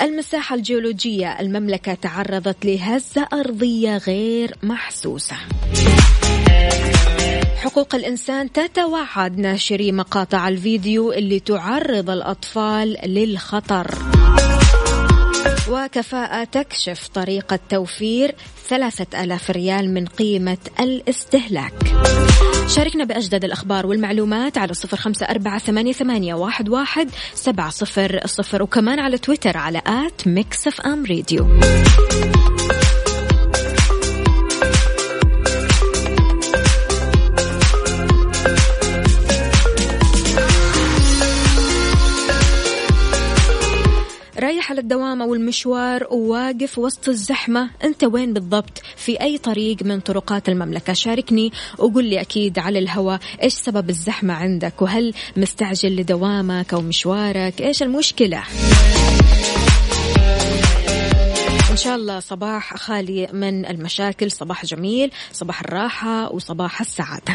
[0.02, 5.37] المساحة الجيولوجية المملكة تعرضت لهزة أرضية غير محسوسة.
[7.64, 13.94] حقوق الإنسان تتوعد ناشري مقاطع الفيديو اللي تعرض الأطفال للخطر.
[15.70, 18.35] وكفاءة تكشف طريقة توفير
[18.68, 21.72] ثلاثة ألاف ريال من قيمة الاستهلاك.
[22.68, 29.18] شاركنا بأجدد الأخبار والمعلومات على صفر خمسة أربعة ثمانية, واحد, سبعة صفر صفر وكمان على
[29.18, 31.59] تويتر على at Mix FM Radio
[44.74, 50.48] على الدوام أو المشوار وواقف وسط الزحمة أنت وين بالضبط؟ في أي طريق من طرقات
[50.48, 56.80] المملكة؟ شاركني وقول لي أكيد على الهواء إيش سبب الزحمة عندك؟ وهل مستعجل لدوامك أو
[56.80, 58.42] مشوارك؟ إيش المشكلة؟
[61.70, 67.34] إن شاء الله صباح خالي من المشاكل صباح جميل صباح الراحة وصباح السعادة.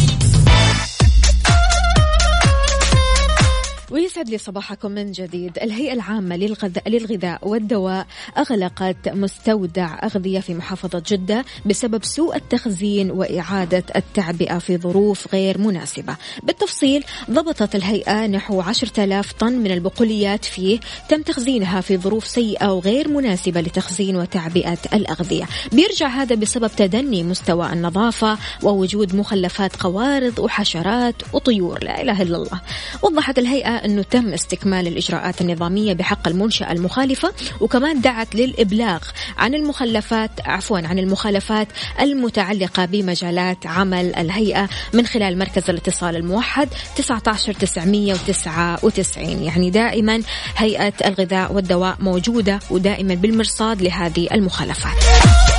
[4.21, 5.57] ويسعد لي صباحكم من جديد.
[5.61, 8.07] الهيئة العامة للغذاء, للغذاء والدواء
[8.37, 16.15] أغلقت مستودع أغذية في محافظة جدة بسبب سوء التخزين وإعادة التعبئة في ظروف غير مناسبة.
[16.43, 20.79] بالتفصيل ضبطت الهيئة نحو 10,000 طن من البقوليات فيه
[21.09, 25.45] تم تخزينها في ظروف سيئة وغير مناسبة لتخزين وتعبئة الأغذية.
[25.71, 31.83] بيرجع هذا بسبب تدني مستوى النظافة ووجود مخلفات قوارض وحشرات وطيور.
[31.83, 32.61] لا إله إلا الله.
[33.03, 38.99] وضحت الهيئة أنه تم استكمال الإجراءات النظامية بحق المنشأة المخالفة وكمان دعت للإبلاغ
[39.37, 41.67] عن المخلفات عفوا عن المخالفات
[42.01, 50.21] المتعلقة بمجالات عمل الهيئة من خلال مركز الاتصال الموحد 19999 يعني دائما
[50.57, 55.50] هيئة الغذاء والدواء موجودة ودائما بالمرصاد لهذه المخالفات.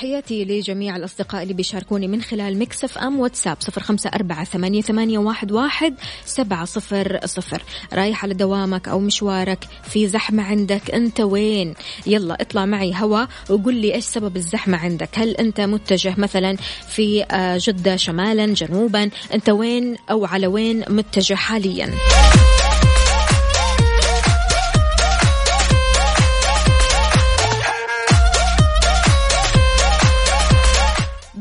[0.00, 5.18] تحياتي لجميع الأصدقاء اللي بيشاركوني من خلال مكسف أم واتساب صفر خمسة أربعة ثمانية, ثمانية
[5.18, 7.62] واحد, واحد سبعة صفر صفر.
[7.92, 11.74] رايح على دوامك أو مشوارك في زحمة عندك أنت وين؟
[12.06, 15.08] يلا اطلع معي هوا وقول لي إيش سبب الزحمة عندك.
[15.14, 16.56] هل أنت متجه مثلا
[16.88, 21.90] في آه، جدة شمالا جنوبا؟ أنت وين أو على وين متجه حاليا؟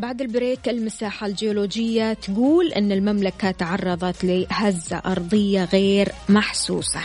[0.10, 7.00] بعد البريك المساحة الجيولوجية تقول أن المملكة تعرضت لهزة أرضية غير محسوسة.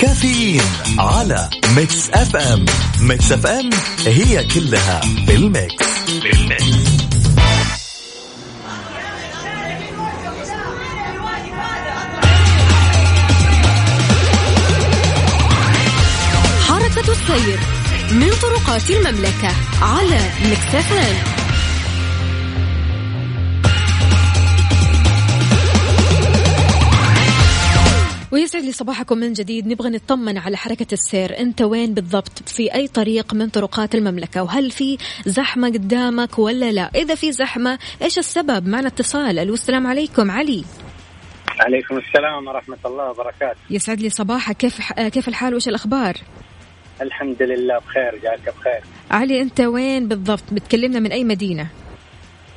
[0.00, 0.62] كافيين
[0.98, 2.66] على ميكس أف أم.
[3.00, 3.70] ميكس أف أم
[4.06, 5.86] هي كلها بالميكس.
[6.22, 6.81] بالميكس.
[17.22, 17.58] السير
[18.12, 19.48] من طرقات المملكة
[19.82, 21.16] على Mix FM
[28.32, 29.66] ويسعد لي صباحكم من جديد.
[29.66, 31.38] نبغى نطمن على حركة السير.
[31.38, 36.90] أنت وين بالضبط؟ في أي طريق من طرقات المملكة؟ وهل في زحمة قدامك ولا لا؟
[36.94, 39.38] إذا في زحمة إيش السبب؟ معنا اتصال.
[39.38, 40.30] ألو السلام عليكم.
[40.30, 40.64] علي.
[41.60, 43.60] عليكم السلام ورحمة الله وبركاته.
[43.70, 44.56] يسعد لي صباحك.
[44.56, 46.14] كيف كيف الحال؟ وش الأخبار؟
[47.02, 48.80] الحمد لله بخير جالك بخير.
[49.10, 51.66] علي أنت وين بالضبط؟ بتكلمنا من أي مدينة؟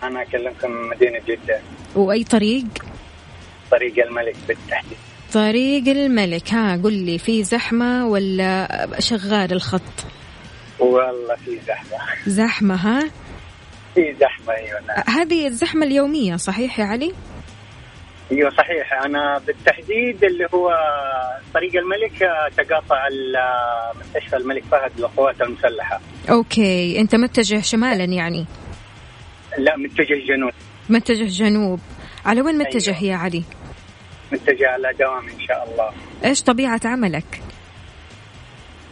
[0.03, 1.59] أنا أكلمكم من مدينة جدة.
[1.95, 2.65] وأي طريق؟
[3.71, 4.97] طريق الملك بالتحديد.
[5.33, 6.53] طريق الملك.
[6.53, 9.81] ها قل لي في زحمة ولا شغال الخط؟
[10.79, 11.97] والله في زحمة.
[12.27, 13.09] زحمة ها؟
[13.95, 15.03] في زحمة أيوة نعم.
[15.07, 17.13] هذه الزحمة اليومية صحيح يا علي؟
[18.31, 18.93] أيوة صحيح.
[19.05, 20.73] أنا بالتحديد اللي هو
[21.53, 23.07] طريق الملك آه، تقاطع
[23.37, 25.99] آه، مستشفى الملك فهد للقوات المسلحة.
[26.29, 26.99] أوكي.
[26.99, 28.45] أنت متجه شمالا يعني؟
[29.57, 30.51] لا متجه جنوب.
[30.89, 31.79] متجه جنوب.
[32.25, 33.03] على وين متجه أيوة.
[33.03, 33.43] يا علي؟
[34.31, 35.91] متجه على دوام إن شاء الله.
[36.25, 37.41] إيش طبيعة عملك؟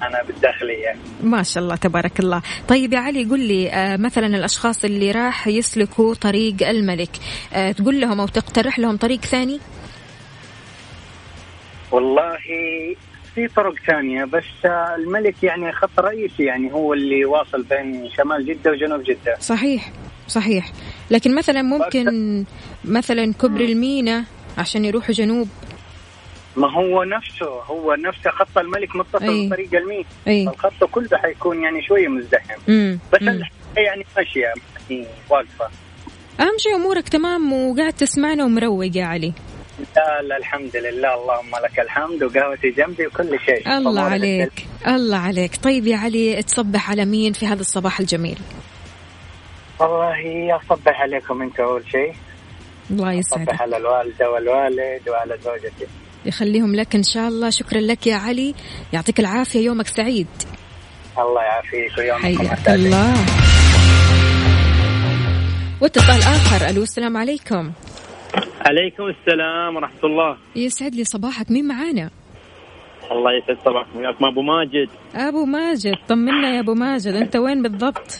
[0.08, 0.96] أنا بالداخلية.
[1.24, 2.42] ما شاء الله تبارك الله.
[2.68, 7.10] طيب يا علي قل لي آه مثلا الأشخاص اللي راح يسلكوا طريق الملك
[7.54, 9.60] آه تقول لهم أو تقترح لهم طريق ثاني؟
[11.92, 12.38] والله
[13.36, 14.66] في طرق ثانية بس
[14.98, 19.36] الملك يعني خط رئيسي يعني هو اللي واصل بين شمال جدة وجنوب جدة.
[19.40, 19.92] صحيح
[20.28, 20.72] صحيح.
[21.12, 22.06] لكن مثلا ممكن
[22.86, 24.26] مثلا كبر المينا
[24.58, 25.48] عشان يروحوا جنوب.
[26.56, 29.48] ما هو نفسه هو نفسه خط الملك متصل أي.
[29.48, 30.06] بطريق الميت.
[30.28, 30.48] أي.
[30.48, 32.60] الخط كله حيكون يعني شوية مزدحم.
[33.14, 33.22] بس.
[33.22, 34.54] الحياة يعني ماشية
[34.90, 35.70] يعني واقفة.
[36.40, 39.34] أهم شيء أمورك تمام وقاعد تسمعنا ومروق يا علي.
[39.96, 41.14] لا لا الحمد لله.
[41.14, 43.78] اللهم لك الحمد وقهوتي جنبي وكل شيء.
[43.78, 45.56] الله عليك الله عليك.
[45.64, 48.38] طيب يا علي تصبح على مين في هذا الصباح الجميل؟
[49.80, 52.14] والله أصبح عليكم أنت أول شيء.
[52.92, 53.62] الله يسعدك.
[53.62, 55.88] على الوالدة والوالد وعلى زوجتي.
[56.26, 57.50] يخليهم لك إن شاء الله.
[57.50, 58.56] شكرا لك يا علي.
[58.94, 59.66] يعطيك العافية.
[59.66, 60.28] يومك سعيد.
[61.18, 62.70] الله يعافيك ويومكم حياك.
[62.70, 63.14] الله.
[65.82, 66.70] واتصال آخر.
[66.70, 67.72] ألو السلام عليكم.
[68.66, 70.38] عليكم السلام ورحمة الله.
[70.56, 71.52] يسعد لي صباحك.
[71.52, 72.10] مين معانا؟
[73.12, 74.00] الله يسعد صباحكم.
[74.00, 74.90] وياكم أبو ماجد.
[75.16, 75.96] أبو ماجد.
[76.10, 77.14] طمنا يا أبو ماجد.
[77.14, 78.20] أنت وين بالضبط؟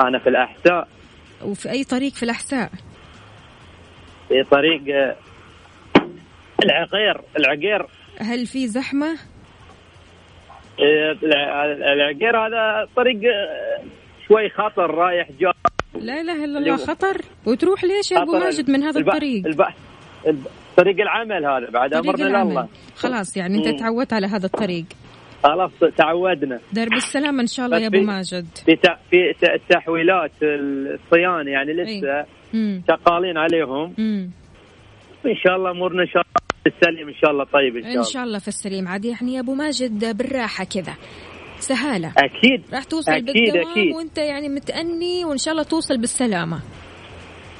[0.00, 0.88] أنا في الأحساء.
[1.42, 2.70] وفي أي طريق في الأحساء؟
[4.28, 4.82] في طريق
[6.64, 7.86] العقير العقير.
[8.18, 8.66] هل في
[10.80, 13.82] آه، الع- العقير هذا طريق آه،
[14.28, 15.52] شوي خطر رايح جاي.
[15.94, 17.20] لا إله إلا الله خطر.
[17.46, 19.46] وتروح ليش يا أبو ماجد؟ من هذا الب- الطريق.
[19.46, 19.62] الب...
[20.26, 20.46] الب...
[20.76, 22.50] طريق العمل هذا بعد العمل.
[22.50, 23.76] الله خلاص يعني أنت مم.
[23.76, 24.84] تعودت على هذا الطريق.
[25.42, 26.60] خلاص تعودنا.
[26.72, 28.46] درب السلامة إن شاء الله يا أبو في- ماجد.
[28.66, 28.76] في.
[29.10, 33.94] في التحويلات الصيانة يعني لسه امم شغالين عليهم.
[33.98, 34.30] امم
[35.26, 37.96] إن شاء الله أمورنا إن شاء الله بالسليم إن شاء الله طيب إن شاء إن
[37.98, 38.10] الله.
[38.10, 38.88] شاء الله في السليم.
[38.88, 40.94] عاد يعني يا أبو ماجد بالراحة كذا.
[41.58, 42.12] سهالة.
[42.18, 42.62] أكيد.
[42.74, 43.94] راح توصل أكيد بالدوام أكيد.
[43.96, 46.60] وأنت يعني متأني وإن شاء الله توصل بالسلامة.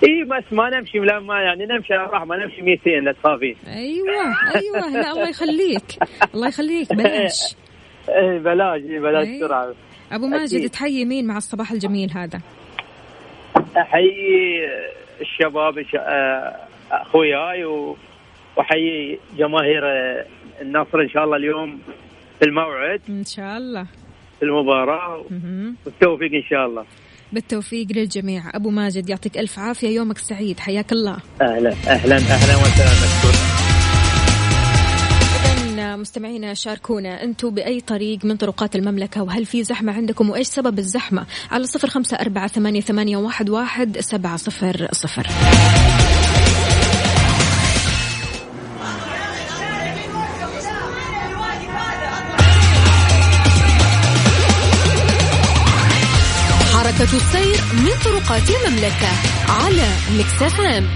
[0.04, 3.56] إي بس ما نمشي لا ما يعني نمشي على الراحه ما نمشي 200 لا تخافين.
[3.66, 4.08] أيوه
[4.56, 4.90] أيوه.
[5.02, 5.98] لا الله يخليك.
[6.34, 6.92] الله يخليك.
[6.98, 7.54] بلاش.
[8.08, 9.40] إي بلاش إي بلاش إيه.
[9.40, 9.74] سرعه
[10.12, 10.70] أبو ماجد.
[10.70, 12.40] تحيي مين مع الصباح الجميل هذا؟
[13.76, 14.68] أحيي
[15.20, 16.56] الشباب الش- آه،
[16.92, 17.96] اخوياي و-
[18.58, 19.82] واحيي جماهير
[20.60, 21.78] النصر إن شاء الله اليوم
[22.38, 23.00] في الموعد.
[23.08, 23.86] إن شاء الله.
[24.38, 25.24] في المباراة.
[25.86, 26.84] والتوفيق إن شاء الله.
[27.32, 28.42] بالتوفيق للجميع.
[28.54, 29.88] أبو ماجد يعطيك ألف عافية.
[29.88, 30.60] يومك سعيد.
[30.60, 31.16] حياك الله.
[31.42, 31.70] أهلا.
[31.70, 32.16] أهلا.
[32.16, 33.48] أهلا وسهلا.
[35.96, 41.26] مستمعينا شاركونا أنتم بأي طريق من طرقات المملكة وهل في زحمة عندكم وإيش سبب الزحمة؟
[41.50, 45.26] على صفر خمسة أربعة ثمانية, ثمانية واحد, واحد سبعة صفر صفر.
[56.98, 59.08] حركة السير من طرقات المملكة
[59.48, 60.88] على Mix FM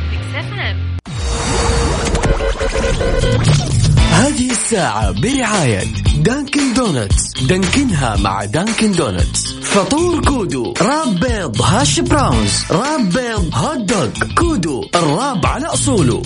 [4.12, 5.84] هذه الساعة برعاية
[6.16, 13.78] Dunkin' Donuts دانكنها مع Dunkin' Donuts فطور Kudu wrap بيض hash browns wrap بيض hot
[13.78, 16.22] dog Kudu ال wrap على أصوله.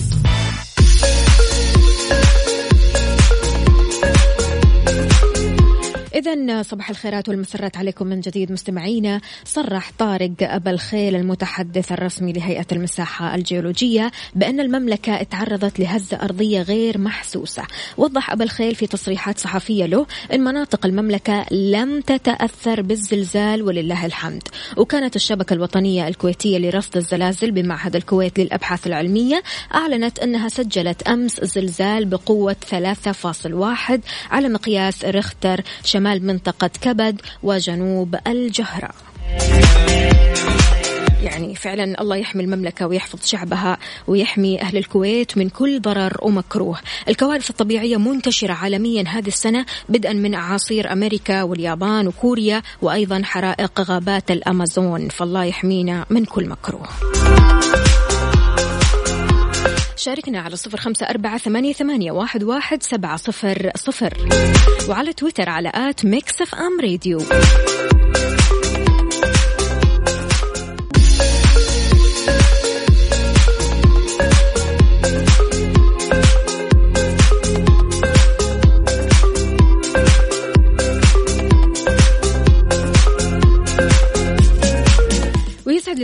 [6.27, 9.21] إذا صباح الخيرات والمسرات عليكم من جديد مستمعينا.
[9.45, 16.97] صرح طارق أبا الخيل المتحدث الرسمي لهيئة المساحة الجيولوجية بأن المملكة تعرضت لهزة أرضية غير
[16.97, 17.63] محسوسة.
[17.97, 24.43] وضح أبا الخيل في تصريحات صحفية له أن مناطق المملكة لم تتأثر بالزلزال ولله الحمد.
[24.77, 29.43] وكانت الشبكة الوطنية الكويتية لرصد الزلازل بمعهد الكويت للأبحاث العلمية
[29.75, 33.99] أعلنت أنها سجلت أمس زلزال بقوة 3.1
[34.31, 38.89] على مقياس ريختر شمال منطقة كبد وجنوب الجهرة.
[41.23, 46.77] يعني فعلا الله يحمي المملكة ويحفظ شعبها ويحمي أهل الكويت من كل ضرر ومكروه.
[47.09, 54.31] الكوارث الطبيعية منتشرة عالميا هذه السنة بدءا من أعاصير أمريكا واليابان وكوريا وأيضا حرائق غابات
[54.31, 55.09] الأمازون.
[55.09, 56.87] فالله يحمينا من كل مكروه.
[59.95, 64.13] شاركنا على صفر خمسة أربعة ثمانية, ثمانية واحد, واحد سبعة صفر صفر.
[64.89, 67.19] وعلى تويتر على at Mix FM Radio.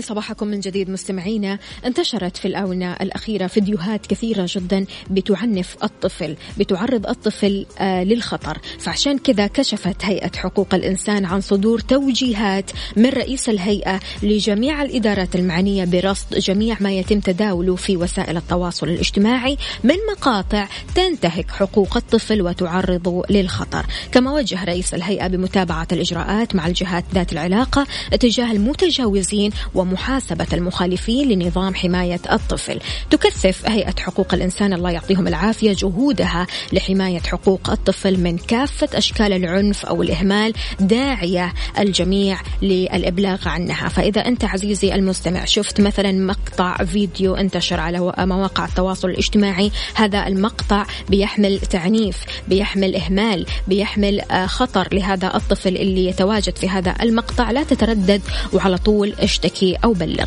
[0.03, 1.59] صباحكم من جديد مستمعينا.
[1.85, 8.57] انتشرت في الآونة الأخيرة فيديوهات كثيرة جدا بتعنف الطفل بتعرض الطفل آه للخطر.
[8.79, 15.85] فعشان كذا كشفت هيئة حقوق الإنسان عن صدور توجيهات من رئيس الهيئة لجميع الإدارات المعنية
[15.85, 23.23] برصد جميع ما يتم تداوله في وسائل التواصل الاجتماعي من مقاطع تنتهك حقوق الطفل وتعرضه
[23.29, 23.85] للخطر.
[24.11, 27.87] كما وجه رئيس الهيئة بمتابعة الإجراءات مع الجهات ذات العلاقة
[28.19, 29.51] تجاه المتجاوزين
[29.93, 32.79] ومحاسبة المخالفين لنظام حماية الطفل.
[33.09, 39.85] تكثف هيئة حقوق الإنسان الله يعطيهم العافية جهودها لحماية حقوق الطفل من كافة أشكال العنف
[39.85, 43.89] أو الإهمال داعية الجميع للإبلاغ عنها.
[43.89, 50.85] فإذا أنت عزيزي المستمع شفت مثلا مقطع فيديو انتشر على مواقع التواصل الاجتماعي هذا المقطع
[51.09, 52.17] بيحمل تعنيف
[52.47, 57.51] بيحمل إهمال بيحمل آه، خطر لهذا الطفل اللي يتواجد في هذا المقطع.
[57.51, 58.21] لا تتردد
[58.53, 60.25] وعلى طول اشتكي اشتكي أو بلغ.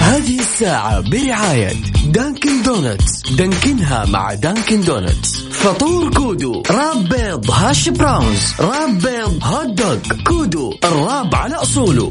[0.00, 1.72] هذه الساعة برعاية
[2.06, 3.32] Dunkin' Donuts.
[3.32, 5.36] دانكنها مع Dunkin' Donuts.
[5.50, 9.96] فطور Kudu wrap بيض hash browns wrap بيض hot dog
[10.26, 12.10] Kudu ال wrap على أصوله.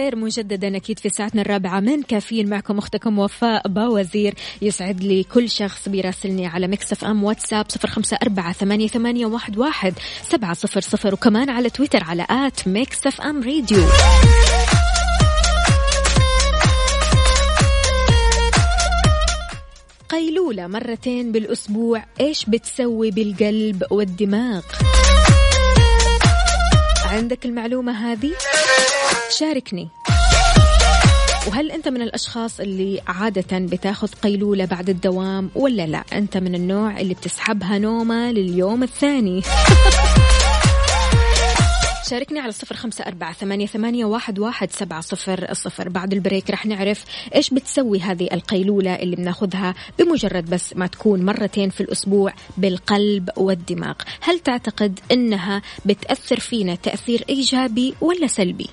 [0.00, 2.48] الخير مجددا أكيد في ساعتنا الرابعة من كافيين.
[2.48, 8.18] معكم أختكم وفاء باوزير يسعد لي كل شخص بيراسلني على Mix FM واتساب صفر خمسة
[8.22, 13.42] أربعة ثمانية, ثمانية واحد, واحد سبعة صفر صفر وكمان على تويتر على at Mix FM
[13.42, 13.82] Radio
[20.08, 24.62] قيلولة مرتين بالأسبوع إيش بتسوي بالقلب والدماغ؟
[27.10, 28.32] عندك المعلومة هذه؟
[29.38, 29.88] شاركني.
[31.48, 37.00] وهل أنت من الأشخاص اللي عادة بتاخذ قيلولة بعد الدوام ولا لا؟ أنت من النوع
[37.00, 39.42] اللي بتسحبها نومة لليوم الثاني.
[42.10, 46.66] شاركني على صفر خمسة أربعة ثمانية, ثمانية واحد, واحد سبعة صفر الصفر بعد البريك رح
[46.66, 47.04] نعرف
[47.34, 53.94] إيش بتسوي هذه القيلولة اللي بناخذها بمجرد بس ما تكون مرتين في الأسبوع بالقلب والدماغ.
[54.20, 58.70] هل تعتقد أنها بتأثر فينا تأثير إيجابي ولا سلبي؟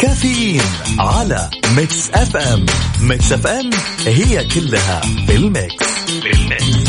[0.00, 0.62] كافيين
[0.98, 2.66] على ميكس أف أم.
[3.00, 3.70] ميكس أف أم
[4.06, 5.93] هي كلها بالميكس.
[6.24, 6.83] بالميكس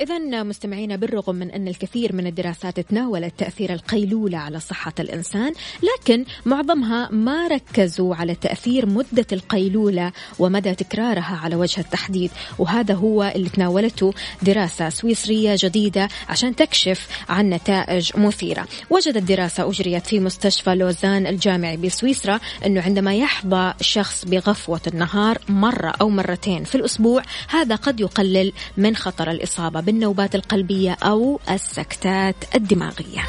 [0.00, 6.24] إذا مستمعينا بالرغم من أن الكثير من الدراسات تناولت تأثير القيلولة على صحة الإنسان لكن
[6.46, 12.30] معظمها ما ركزوا على تأثير مدة القيلولة ومدى تكرارها على وجه التحديد.
[12.58, 18.66] وهذا هو اللي تناولته دراسة سويسرية جديدة عشان تكشف عن نتائج مثيرة.
[18.90, 25.92] وجدت دراسة أجريت في مستشفى لوزان الجامعي بسويسرا أنه عندما يحظى شخص بغفوة النهار مرة
[26.00, 33.26] أو مرتين في الأسبوع هذا قد يقلل من خطر الإصابة بالنوبات القلبية أو السكتات الدماغية.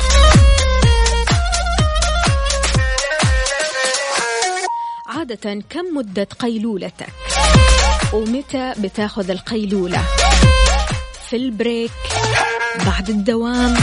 [5.07, 7.09] عادة كم مدة قيلولتك؟
[8.13, 10.03] ومتى بتاخذ القيلولة؟
[11.29, 11.91] في البريك
[12.85, 13.77] بعد الدوام؟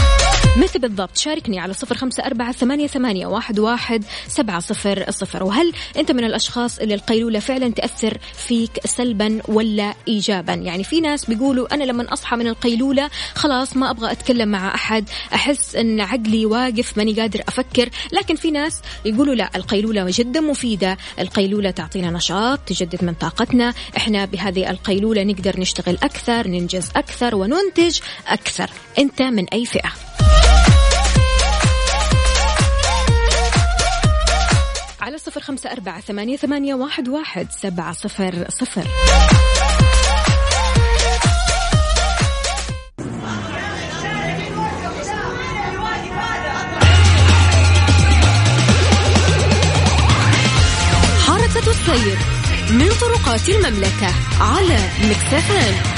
[0.56, 5.44] متى بالضبط؟ شاركني على صفر خمسة أربعة ثمانية, ثمانية واحد, واحد سبعة صفر صفر.
[5.44, 11.24] وهل أنت من الأشخاص اللي القيلولة فعلا تأثر فيك سلبا ولا إيجابا؟ يعني في ناس
[11.24, 16.46] بيقولوا أنا لما أصحى من القيلولة خلاص ما أبغى أتكلم مع أحد أحس أن عقلي
[16.46, 17.88] واقف ماني قادر أفكر.
[18.12, 20.96] لكن في ناس يقولوا لا القيلولة جدا مفيدة.
[21.18, 23.74] القيلولة تعطينا نشاط تجدد من طاقتنا.
[23.96, 27.98] إحنا بهذه القيلولة نقدر نشتغل أكثر ننجز أكثر وننتج
[28.28, 28.70] أكثر.
[28.98, 29.92] أنت من أي فئة.
[35.00, 38.86] على صفر خمسة أربعة ثمانية, ثمانية واحد, واحد سبعة صفر صفر.
[51.26, 52.18] حركة السير
[52.70, 55.95] من طرقات المملكة على مكسفان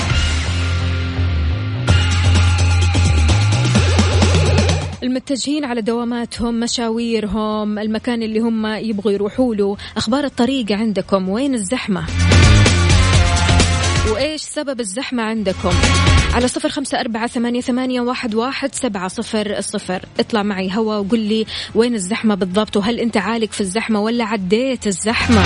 [5.02, 9.76] المتجهين على دواماتهم مشاويرهم المكان اللي هم يبغوا يروحوا له.
[9.96, 12.04] أخبار الطريق عندكم وين الزحمة؟
[14.12, 15.72] وإيش سبب الزحمة عندكم؟
[16.34, 21.18] على صفر خمسة أربعة ثمانية, ثمانية واحد, واحد سبعة صفر الصفر اطلع معي هوا وقل
[21.18, 25.42] لي وين الزحمة بالضبط وهل أنت عالق في الزحمة ولا عديت الزحمة؟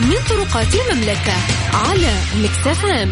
[0.00, 1.32] من طرقات المملكة
[1.74, 2.12] على
[2.42, 3.10] Mix FM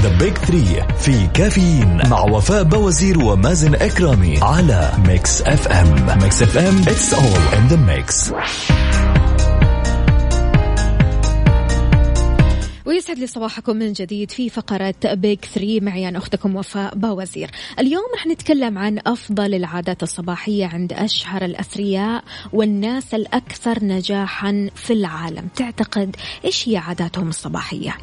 [0.00, 6.78] the Big 3 في كافيين مع وفاء باوزير ومازن إكرامي على Mix FM Mix FM
[6.82, 8.32] it's all in the mix
[12.86, 17.50] ويسعد لي صباحكم من جديد في فقرة Big 3 معي أنا أختكم وفاء باوزير.
[17.78, 25.48] اليوم رح نتكلم عن أفضل العادات الصباحية عند أشهر الأثرياء والناس الأكثر نجاحا في العالم.
[25.56, 27.96] تعتقد إيش هي عاداتهم الصباحية؟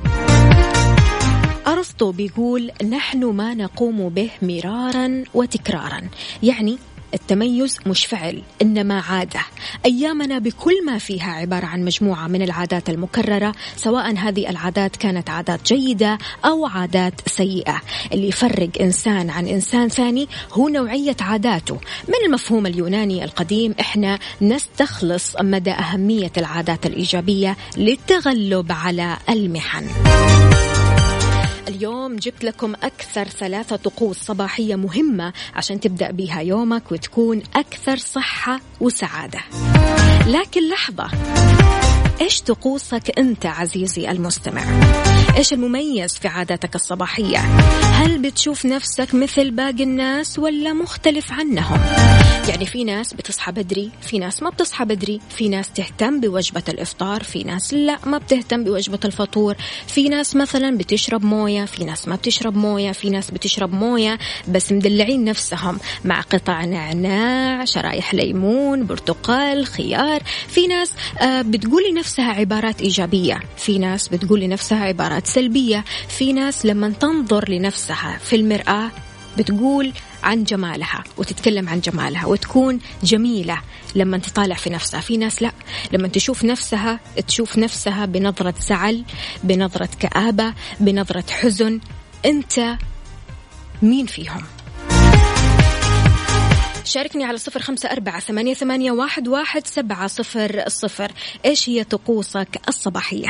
[1.67, 6.01] أرسطو بيقول نحن ما نقوم به مرارا وتكرارا.
[6.43, 6.77] يعني
[7.13, 9.39] التميز مش فعل إنما عادة.
[9.85, 15.73] أيامنا بكل ما فيها عبارة عن مجموعة من العادات المكررة سواء هذه العادات كانت عادات
[15.73, 17.81] جيدة أو عادات سيئة.
[18.13, 21.75] اللي يفرق إنسان عن إنسان ثاني هو نوعية عاداته.
[22.07, 29.87] من المفهوم اليوناني القديم إحنا نستخلص مدى أهمية العادات الإيجابية للتغلب على المحن.
[31.67, 38.59] اليوم جبت لكم أكثر ثلاثة طقوس صباحية مهمة عشان تبدأ بها يومك وتكون أكثر صحة
[38.81, 39.39] وسعادة.
[40.27, 41.09] لكن لحظة.
[42.21, 44.63] إيش طقوسك أنت عزيزي المستمع؟
[45.37, 47.37] إيش المميز في عاداتك الصباحية؟
[47.93, 51.79] هل بتشوف نفسك مثل باقي الناس ولا مختلف عنهم؟
[52.49, 57.23] يعني في ناس بتصحى بدري في ناس ما بتصحى بدري في ناس تهتم بوجبة الإفطار
[57.23, 59.55] في ناس لا ما بتهتم بوجبة الفطور
[59.87, 64.17] في ناس مثلا بتشرب موية في ناس ما بتشرب موية في ناس بتشرب موية
[64.47, 72.33] بس مدلعين نفسهم مع قطع نعناع شرايح ليمون برتقال خيار في ناس آه بتقول لنفسها
[72.33, 73.39] عبارات إيجابية.
[73.57, 75.85] في ناس بتقول لنفسها عبارات سلبية.
[76.07, 78.91] في ناس لما تنظر لنفسها في المرآة
[79.37, 79.93] بتقول
[80.23, 83.61] عن جمالها وتتكلم عن جمالها وتكون جميلة
[83.95, 84.99] لما تطالع في نفسها.
[84.99, 85.51] في ناس لا.
[85.91, 89.03] لما تشوف نفسها تشوف نفسها بنظرة زعل
[89.43, 91.79] بنظرة كآبة بنظرة حزن
[92.25, 92.77] أنت
[93.81, 94.41] مين فيهم؟
[96.83, 101.11] شاركني على صفر خمسة أربعة ثمانية, ثمانية واحد, واحد سبعة صفر صفر.
[101.45, 103.27] إيش هي طقوسك الصباحية؟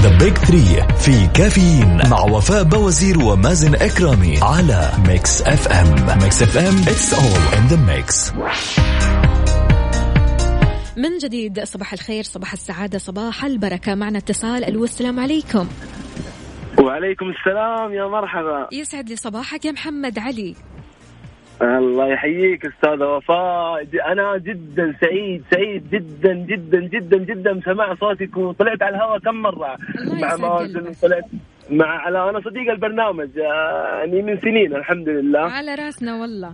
[0.00, 6.78] The Big Three في كافيين مع وفاء بوازير ومازن إكرامي على Mix FM Mix FM
[6.78, 8.32] it's all in the mix
[10.96, 13.94] من جديد صباح الخير صباح السعادة صباح البركة.
[13.94, 15.68] معنا اتصال ألو السلام عليكم.
[16.82, 18.68] وعليكم السلام يا مرحبا.
[18.72, 20.54] يسعد لي صباحك يا محمد علي.
[21.62, 23.86] الله يحييك استاذه وفاء.
[24.12, 27.60] أنا جدا سعيد سعيد جدا جدا جدا جدا.
[27.64, 29.76] سمع صوتك وطلعت على الهواء كم مرة.
[30.22, 31.24] مع مازن طلعت
[31.70, 33.36] مع على أنا صديق البرنامج.
[33.36, 35.40] يعني من سنين الحمد لله.
[35.40, 36.52] على رأسنا والله.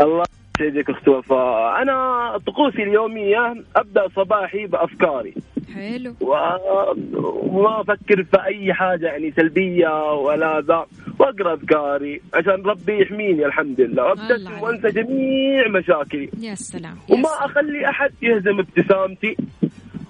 [0.00, 0.24] الله
[0.60, 1.82] يسعدك اخت وفاء.
[1.82, 1.96] أنا
[2.46, 5.34] طقوسي اليومية أبدأ صباحي بأفكاري.
[5.74, 6.14] حلو.
[6.20, 10.86] وما أفكر في أي حاجة يعني سلبية ولا ذا.
[11.18, 14.04] وأقرأ أذكاري عشان ربي يحميني الحمد لله.
[14.04, 16.30] وأبتسم وأنسى جميع مشاكلي.
[16.40, 17.28] يا سلام وما.
[17.28, 19.36] أخلي أحد يهزم ابتسامتي.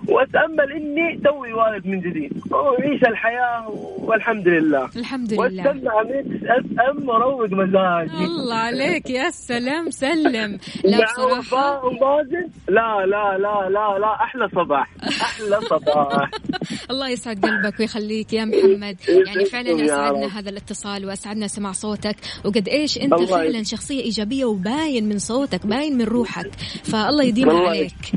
[0.08, 2.32] وأتأمل إني توي والد من جديد.
[2.50, 4.90] واعيش الحياة والحمد لله.
[4.96, 5.42] الحمد لله.
[5.42, 8.24] واستمع Mix FM وروق مزاجي.
[8.24, 10.58] الله عليك يا سلام سلم.
[10.84, 14.90] لا بصراحة ومازن لا لا لا لا لا أحلى صباح.
[15.02, 16.30] أحلى صباح.
[16.90, 18.96] الله يسعد قلبك ويخليك يا محمد.
[19.26, 22.16] يعني فعلا أسعدنا هذا الاتصال وأسعدنا سمع صوتك.
[22.44, 26.50] وقد إيش أنت فعلا شخصية إيجابية وباين من صوتك باين من روحك.
[26.84, 28.12] فالله يديمها عليك.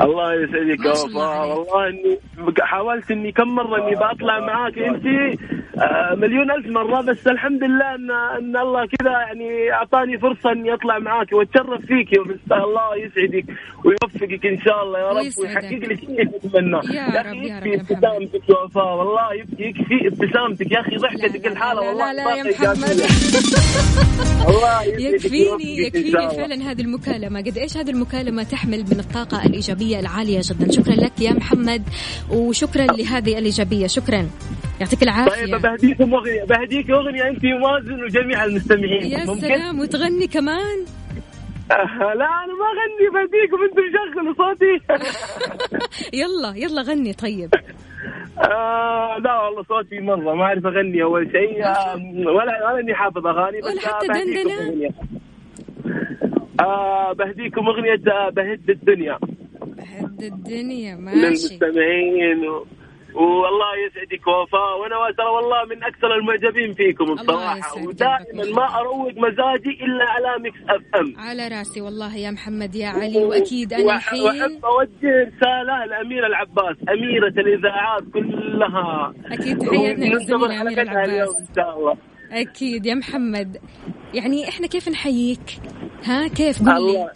[0.00, 1.48] الله يسعدك يا وفاء.
[1.48, 2.18] والله إني
[2.60, 4.78] حاولت إني كم مرة إني بطلع معاك.
[4.78, 5.06] أنت
[6.16, 10.98] مليون ألف مرة بس الحمد لله ان إن الله كذا يعني أعطاني فرصة إني أطلع
[10.98, 13.44] معاك وأتشرف فيك بس الله يسعدك
[13.84, 17.74] ويوفقك إن شاء الله يا رب ويحقق لك كل تتمناه يا رب يا رب يكفي
[17.74, 20.72] ابتسامتك يا وفاء والله يكفي ابتسامتك.
[20.72, 23.00] يا أخي ضحكتك الحالة والله لا لا يا محمد.
[24.48, 27.40] الله يكفيني يكفيني فعلا هذه المكالمة.
[27.40, 31.82] قد إيش هذه المكالمة تحمل من الطاقة الإيجابية العالية جدا؟ شكرا لك يا محمد
[32.30, 33.86] وشكرا لهذه الإيجابية.
[33.86, 34.28] شكرا.
[34.80, 35.52] يعطيك العافية.
[35.52, 39.02] طيب بهديكم اغنيه بهديك أغنية أنت ومازن وجميع المستمعين.
[39.06, 40.84] يا ممكن؟ سلام وتغني كمان؟
[42.00, 44.80] لا أنا ما أغني بهديكم أنتم شغلوا صوتي.
[46.20, 47.50] يلا يلا غني طيب.
[48.38, 51.96] آه لا والله صوتي مرة ما أعرف أغني أول شيء آه
[52.26, 54.90] ولا ولا إني حافظ أغاني بس حتى دندنة.
[56.60, 59.18] آه بهديكم أغنية بهد الدنيا.
[59.60, 61.18] بهد الدنيا ماشي.
[61.18, 62.66] للمستمعين و...
[63.16, 64.78] والله يسعدك وفاء.
[64.80, 70.58] وأنا ترى والله من أكثر المعجبين فيكم الصراحه ودائما ما أروق مزاجي إلا على Mix
[70.68, 71.14] FM.
[71.20, 76.76] على رأسي والله يا محمد يا علي وأكيد أنا الحين وأحب أوجه رسالة لاميره العباس
[76.88, 79.12] أميرة الإذاعات كلها.
[79.32, 81.40] أكيد تحياتنا للزميله اميره العباس.
[81.48, 81.96] إن شاء الله.
[82.32, 83.56] أكيد يا محمد.
[84.14, 85.60] يعني إحنا كيف نحييك؟
[86.04, 87.10] ها كيف؟ قول لي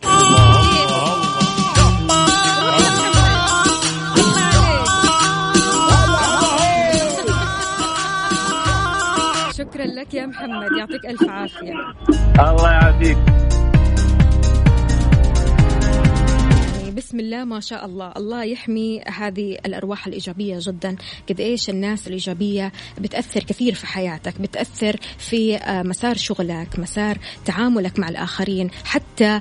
[9.70, 11.72] شكرا لك يا محمد يعطيك ألف عافية.
[12.40, 13.18] الله يعافيك.
[16.96, 18.12] بسم الله ما شاء الله.
[18.16, 20.96] الله يحمي هذه الأرواح الإيجابية جدا.
[21.28, 28.08] قد إيش الناس الإيجابية بتأثر كثير في حياتك بتأثر في مسار شغلك مسار تعاملك مع
[28.08, 29.40] الآخرين حتى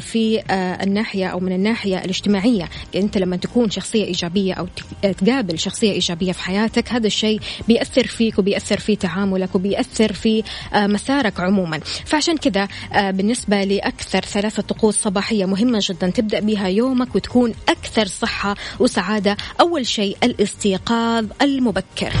[0.00, 0.42] في
[0.82, 2.68] الناحية أو من الناحية الاجتماعية.
[2.94, 4.68] أنت لما تكون شخصية إيجابية أو
[5.02, 10.42] تقابل شخصية إيجابية في حياتك هذا الشيء بيأثر فيك وبيأثر في تعاملك وبيأثر في
[10.74, 11.80] مسارك عموما.
[12.04, 12.68] فعشان كذا
[13.10, 19.36] بالنسبة لأكثر ثلاثة طقوس صباحية مهمة جدا تبدأ بها يومك وتكون أكثر صحة وسعادة.
[19.60, 22.12] أول شيء الاستيقاظ المبكر.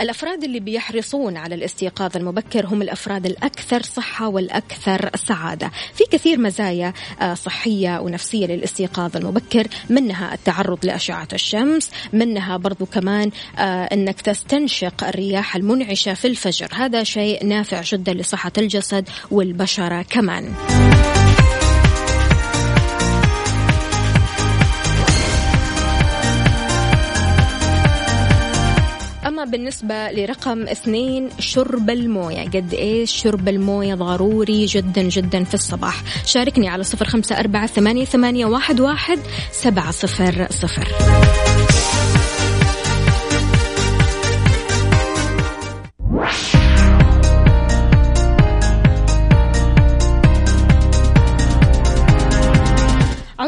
[0.00, 5.70] الأفراد اللي بيحرصون على الاستيقاظ المبكر هم الأفراد الأكثر صحة والأكثر سعادة.
[5.94, 6.92] في كثير مزايا
[7.34, 13.30] صحية ونفسية للاستيقاظ المبكر منها التعرض لأشعة الشمس منها برضو كمان
[13.92, 16.68] أنك تستنشق الرياح المنعشة في الفجر.
[16.74, 20.54] هذا شيء نافع جدا لصحة الجسد والبشرة كمان.
[29.26, 32.44] أما بالنسبة لرقم اثنين شرب الموية.
[32.44, 36.02] قد إيش شرب الموية؟ ضروري جدا جدا في الصباح.
[36.26, 38.46] شاركني على صفر خمسة أربعة ثمانية,
[38.80, 39.18] واحد
[39.52, 40.88] سبعة صفر صفر.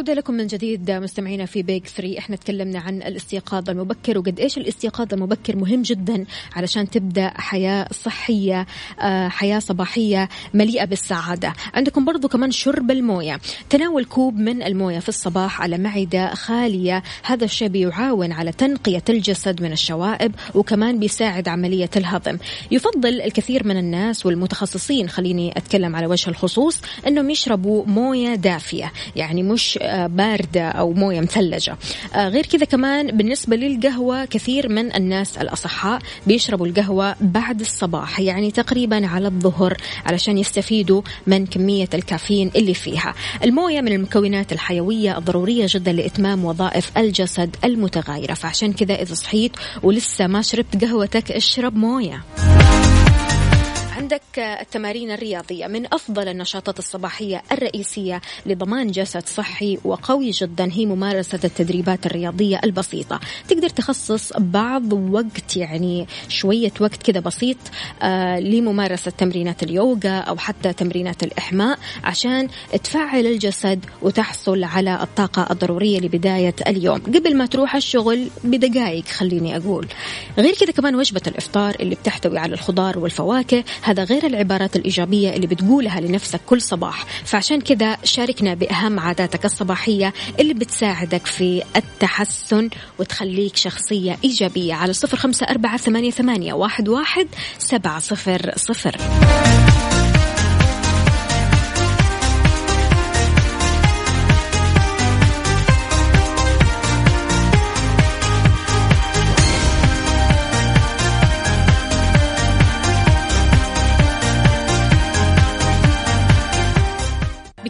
[0.04, 4.58] عودة لكم من جديد مستمعينا في بيج 3 إحنا تكلمنا عن الاستيقاظ المبكر وقد إيش
[4.58, 6.24] الاستيقاظ المبكر مهم جدا
[6.56, 8.66] علشان تبدأ حياة صحية
[9.00, 11.52] آه، حياة صباحية مليئة بالسعادة.
[11.74, 13.40] عندكم برضو كمان شرب الموية.
[13.70, 17.02] تناول كوب من الموية في الصباح على معدة خالية.
[17.22, 22.38] هذا الشيء بيعاون على تنقية الجسد من الشوائب وكمان بيساعد عملية الهضم.
[22.70, 28.92] يفضل الكثير من الناس والمتخصصين خليني أتكلم على وجه الخصوص أنهم يشربوا موية دافية.
[29.16, 31.76] يعني مش باردة أو موية مثلجة.
[32.14, 38.50] آه، غير كذا كمان بالنسبة للقهوة كثير من الناس الأصحاء بيشربوا القهوة بعد الصباح يعني
[38.50, 39.76] تقريبا على الظهر
[40.06, 43.14] علشان يستفيدوا من كمية الكافيين اللي فيها.
[43.44, 48.34] الموية من المكونات الحيوية الضرورية جدا لإتمام وظائف الجسد المتغيرة.
[48.34, 52.24] فعشان كذا إذا صحيت ولسه ما شربت قهوتك اشرب موية.
[54.04, 61.40] عندك التمارين الرياضية من أفضل النشاطات الصباحية الرئيسية لضمان جسد صحي وقوي جدا هي ممارسة
[61.44, 63.20] التدريبات الرياضية البسيطة.
[63.48, 67.56] تقدر تخصص بعض وقت يعني شوية وقت كذا بسيط
[68.02, 72.48] آه لممارسة تمرينات اليوغا أو حتى تمرينات الإحماء عشان
[72.84, 76.98] تفعل الجسد وتحصل على الطاقة الضرورية لبداية اليوم.
[76.98, 79.86] قبل ما تروح الشغل بدقائق خليني أقول.
[80.38, 83.64] غير كذا كمان وجبة الإفطار اللي بتحتوي على الخضار والفواكه
[83.94, 87.06] هذا غير العبارات الإيجابية اللي بتقولها لنفسك كل صباح.
[87.24, 95.16] فعشان كذا شاركنا بأهم عاداتك الصباحية اللي بتساعدك في التحسن وتخليك شخصية إيجابية على صفر
[95.16, 97.26] خمسة أربعة ثمانية, واحد, واحد
[97.58, 98.96] سبعة صفر صفر.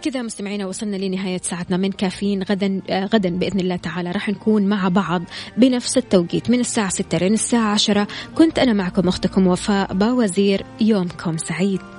[0.05, 2.43] بكذا مستمعينا وصلنا لنهاية ساعتنا من كافيين.
[2.43, 5.23] غدا آه، غدا بإذن الله تعالى راح نكون مع بعض
[5.57, 10.67] بنفس التوقيت من الساعة 6 لين الساعة 10 كنت أنا معكم أختكم وفاء باوزير.
[10.81, 11.94] يومكم سعيد.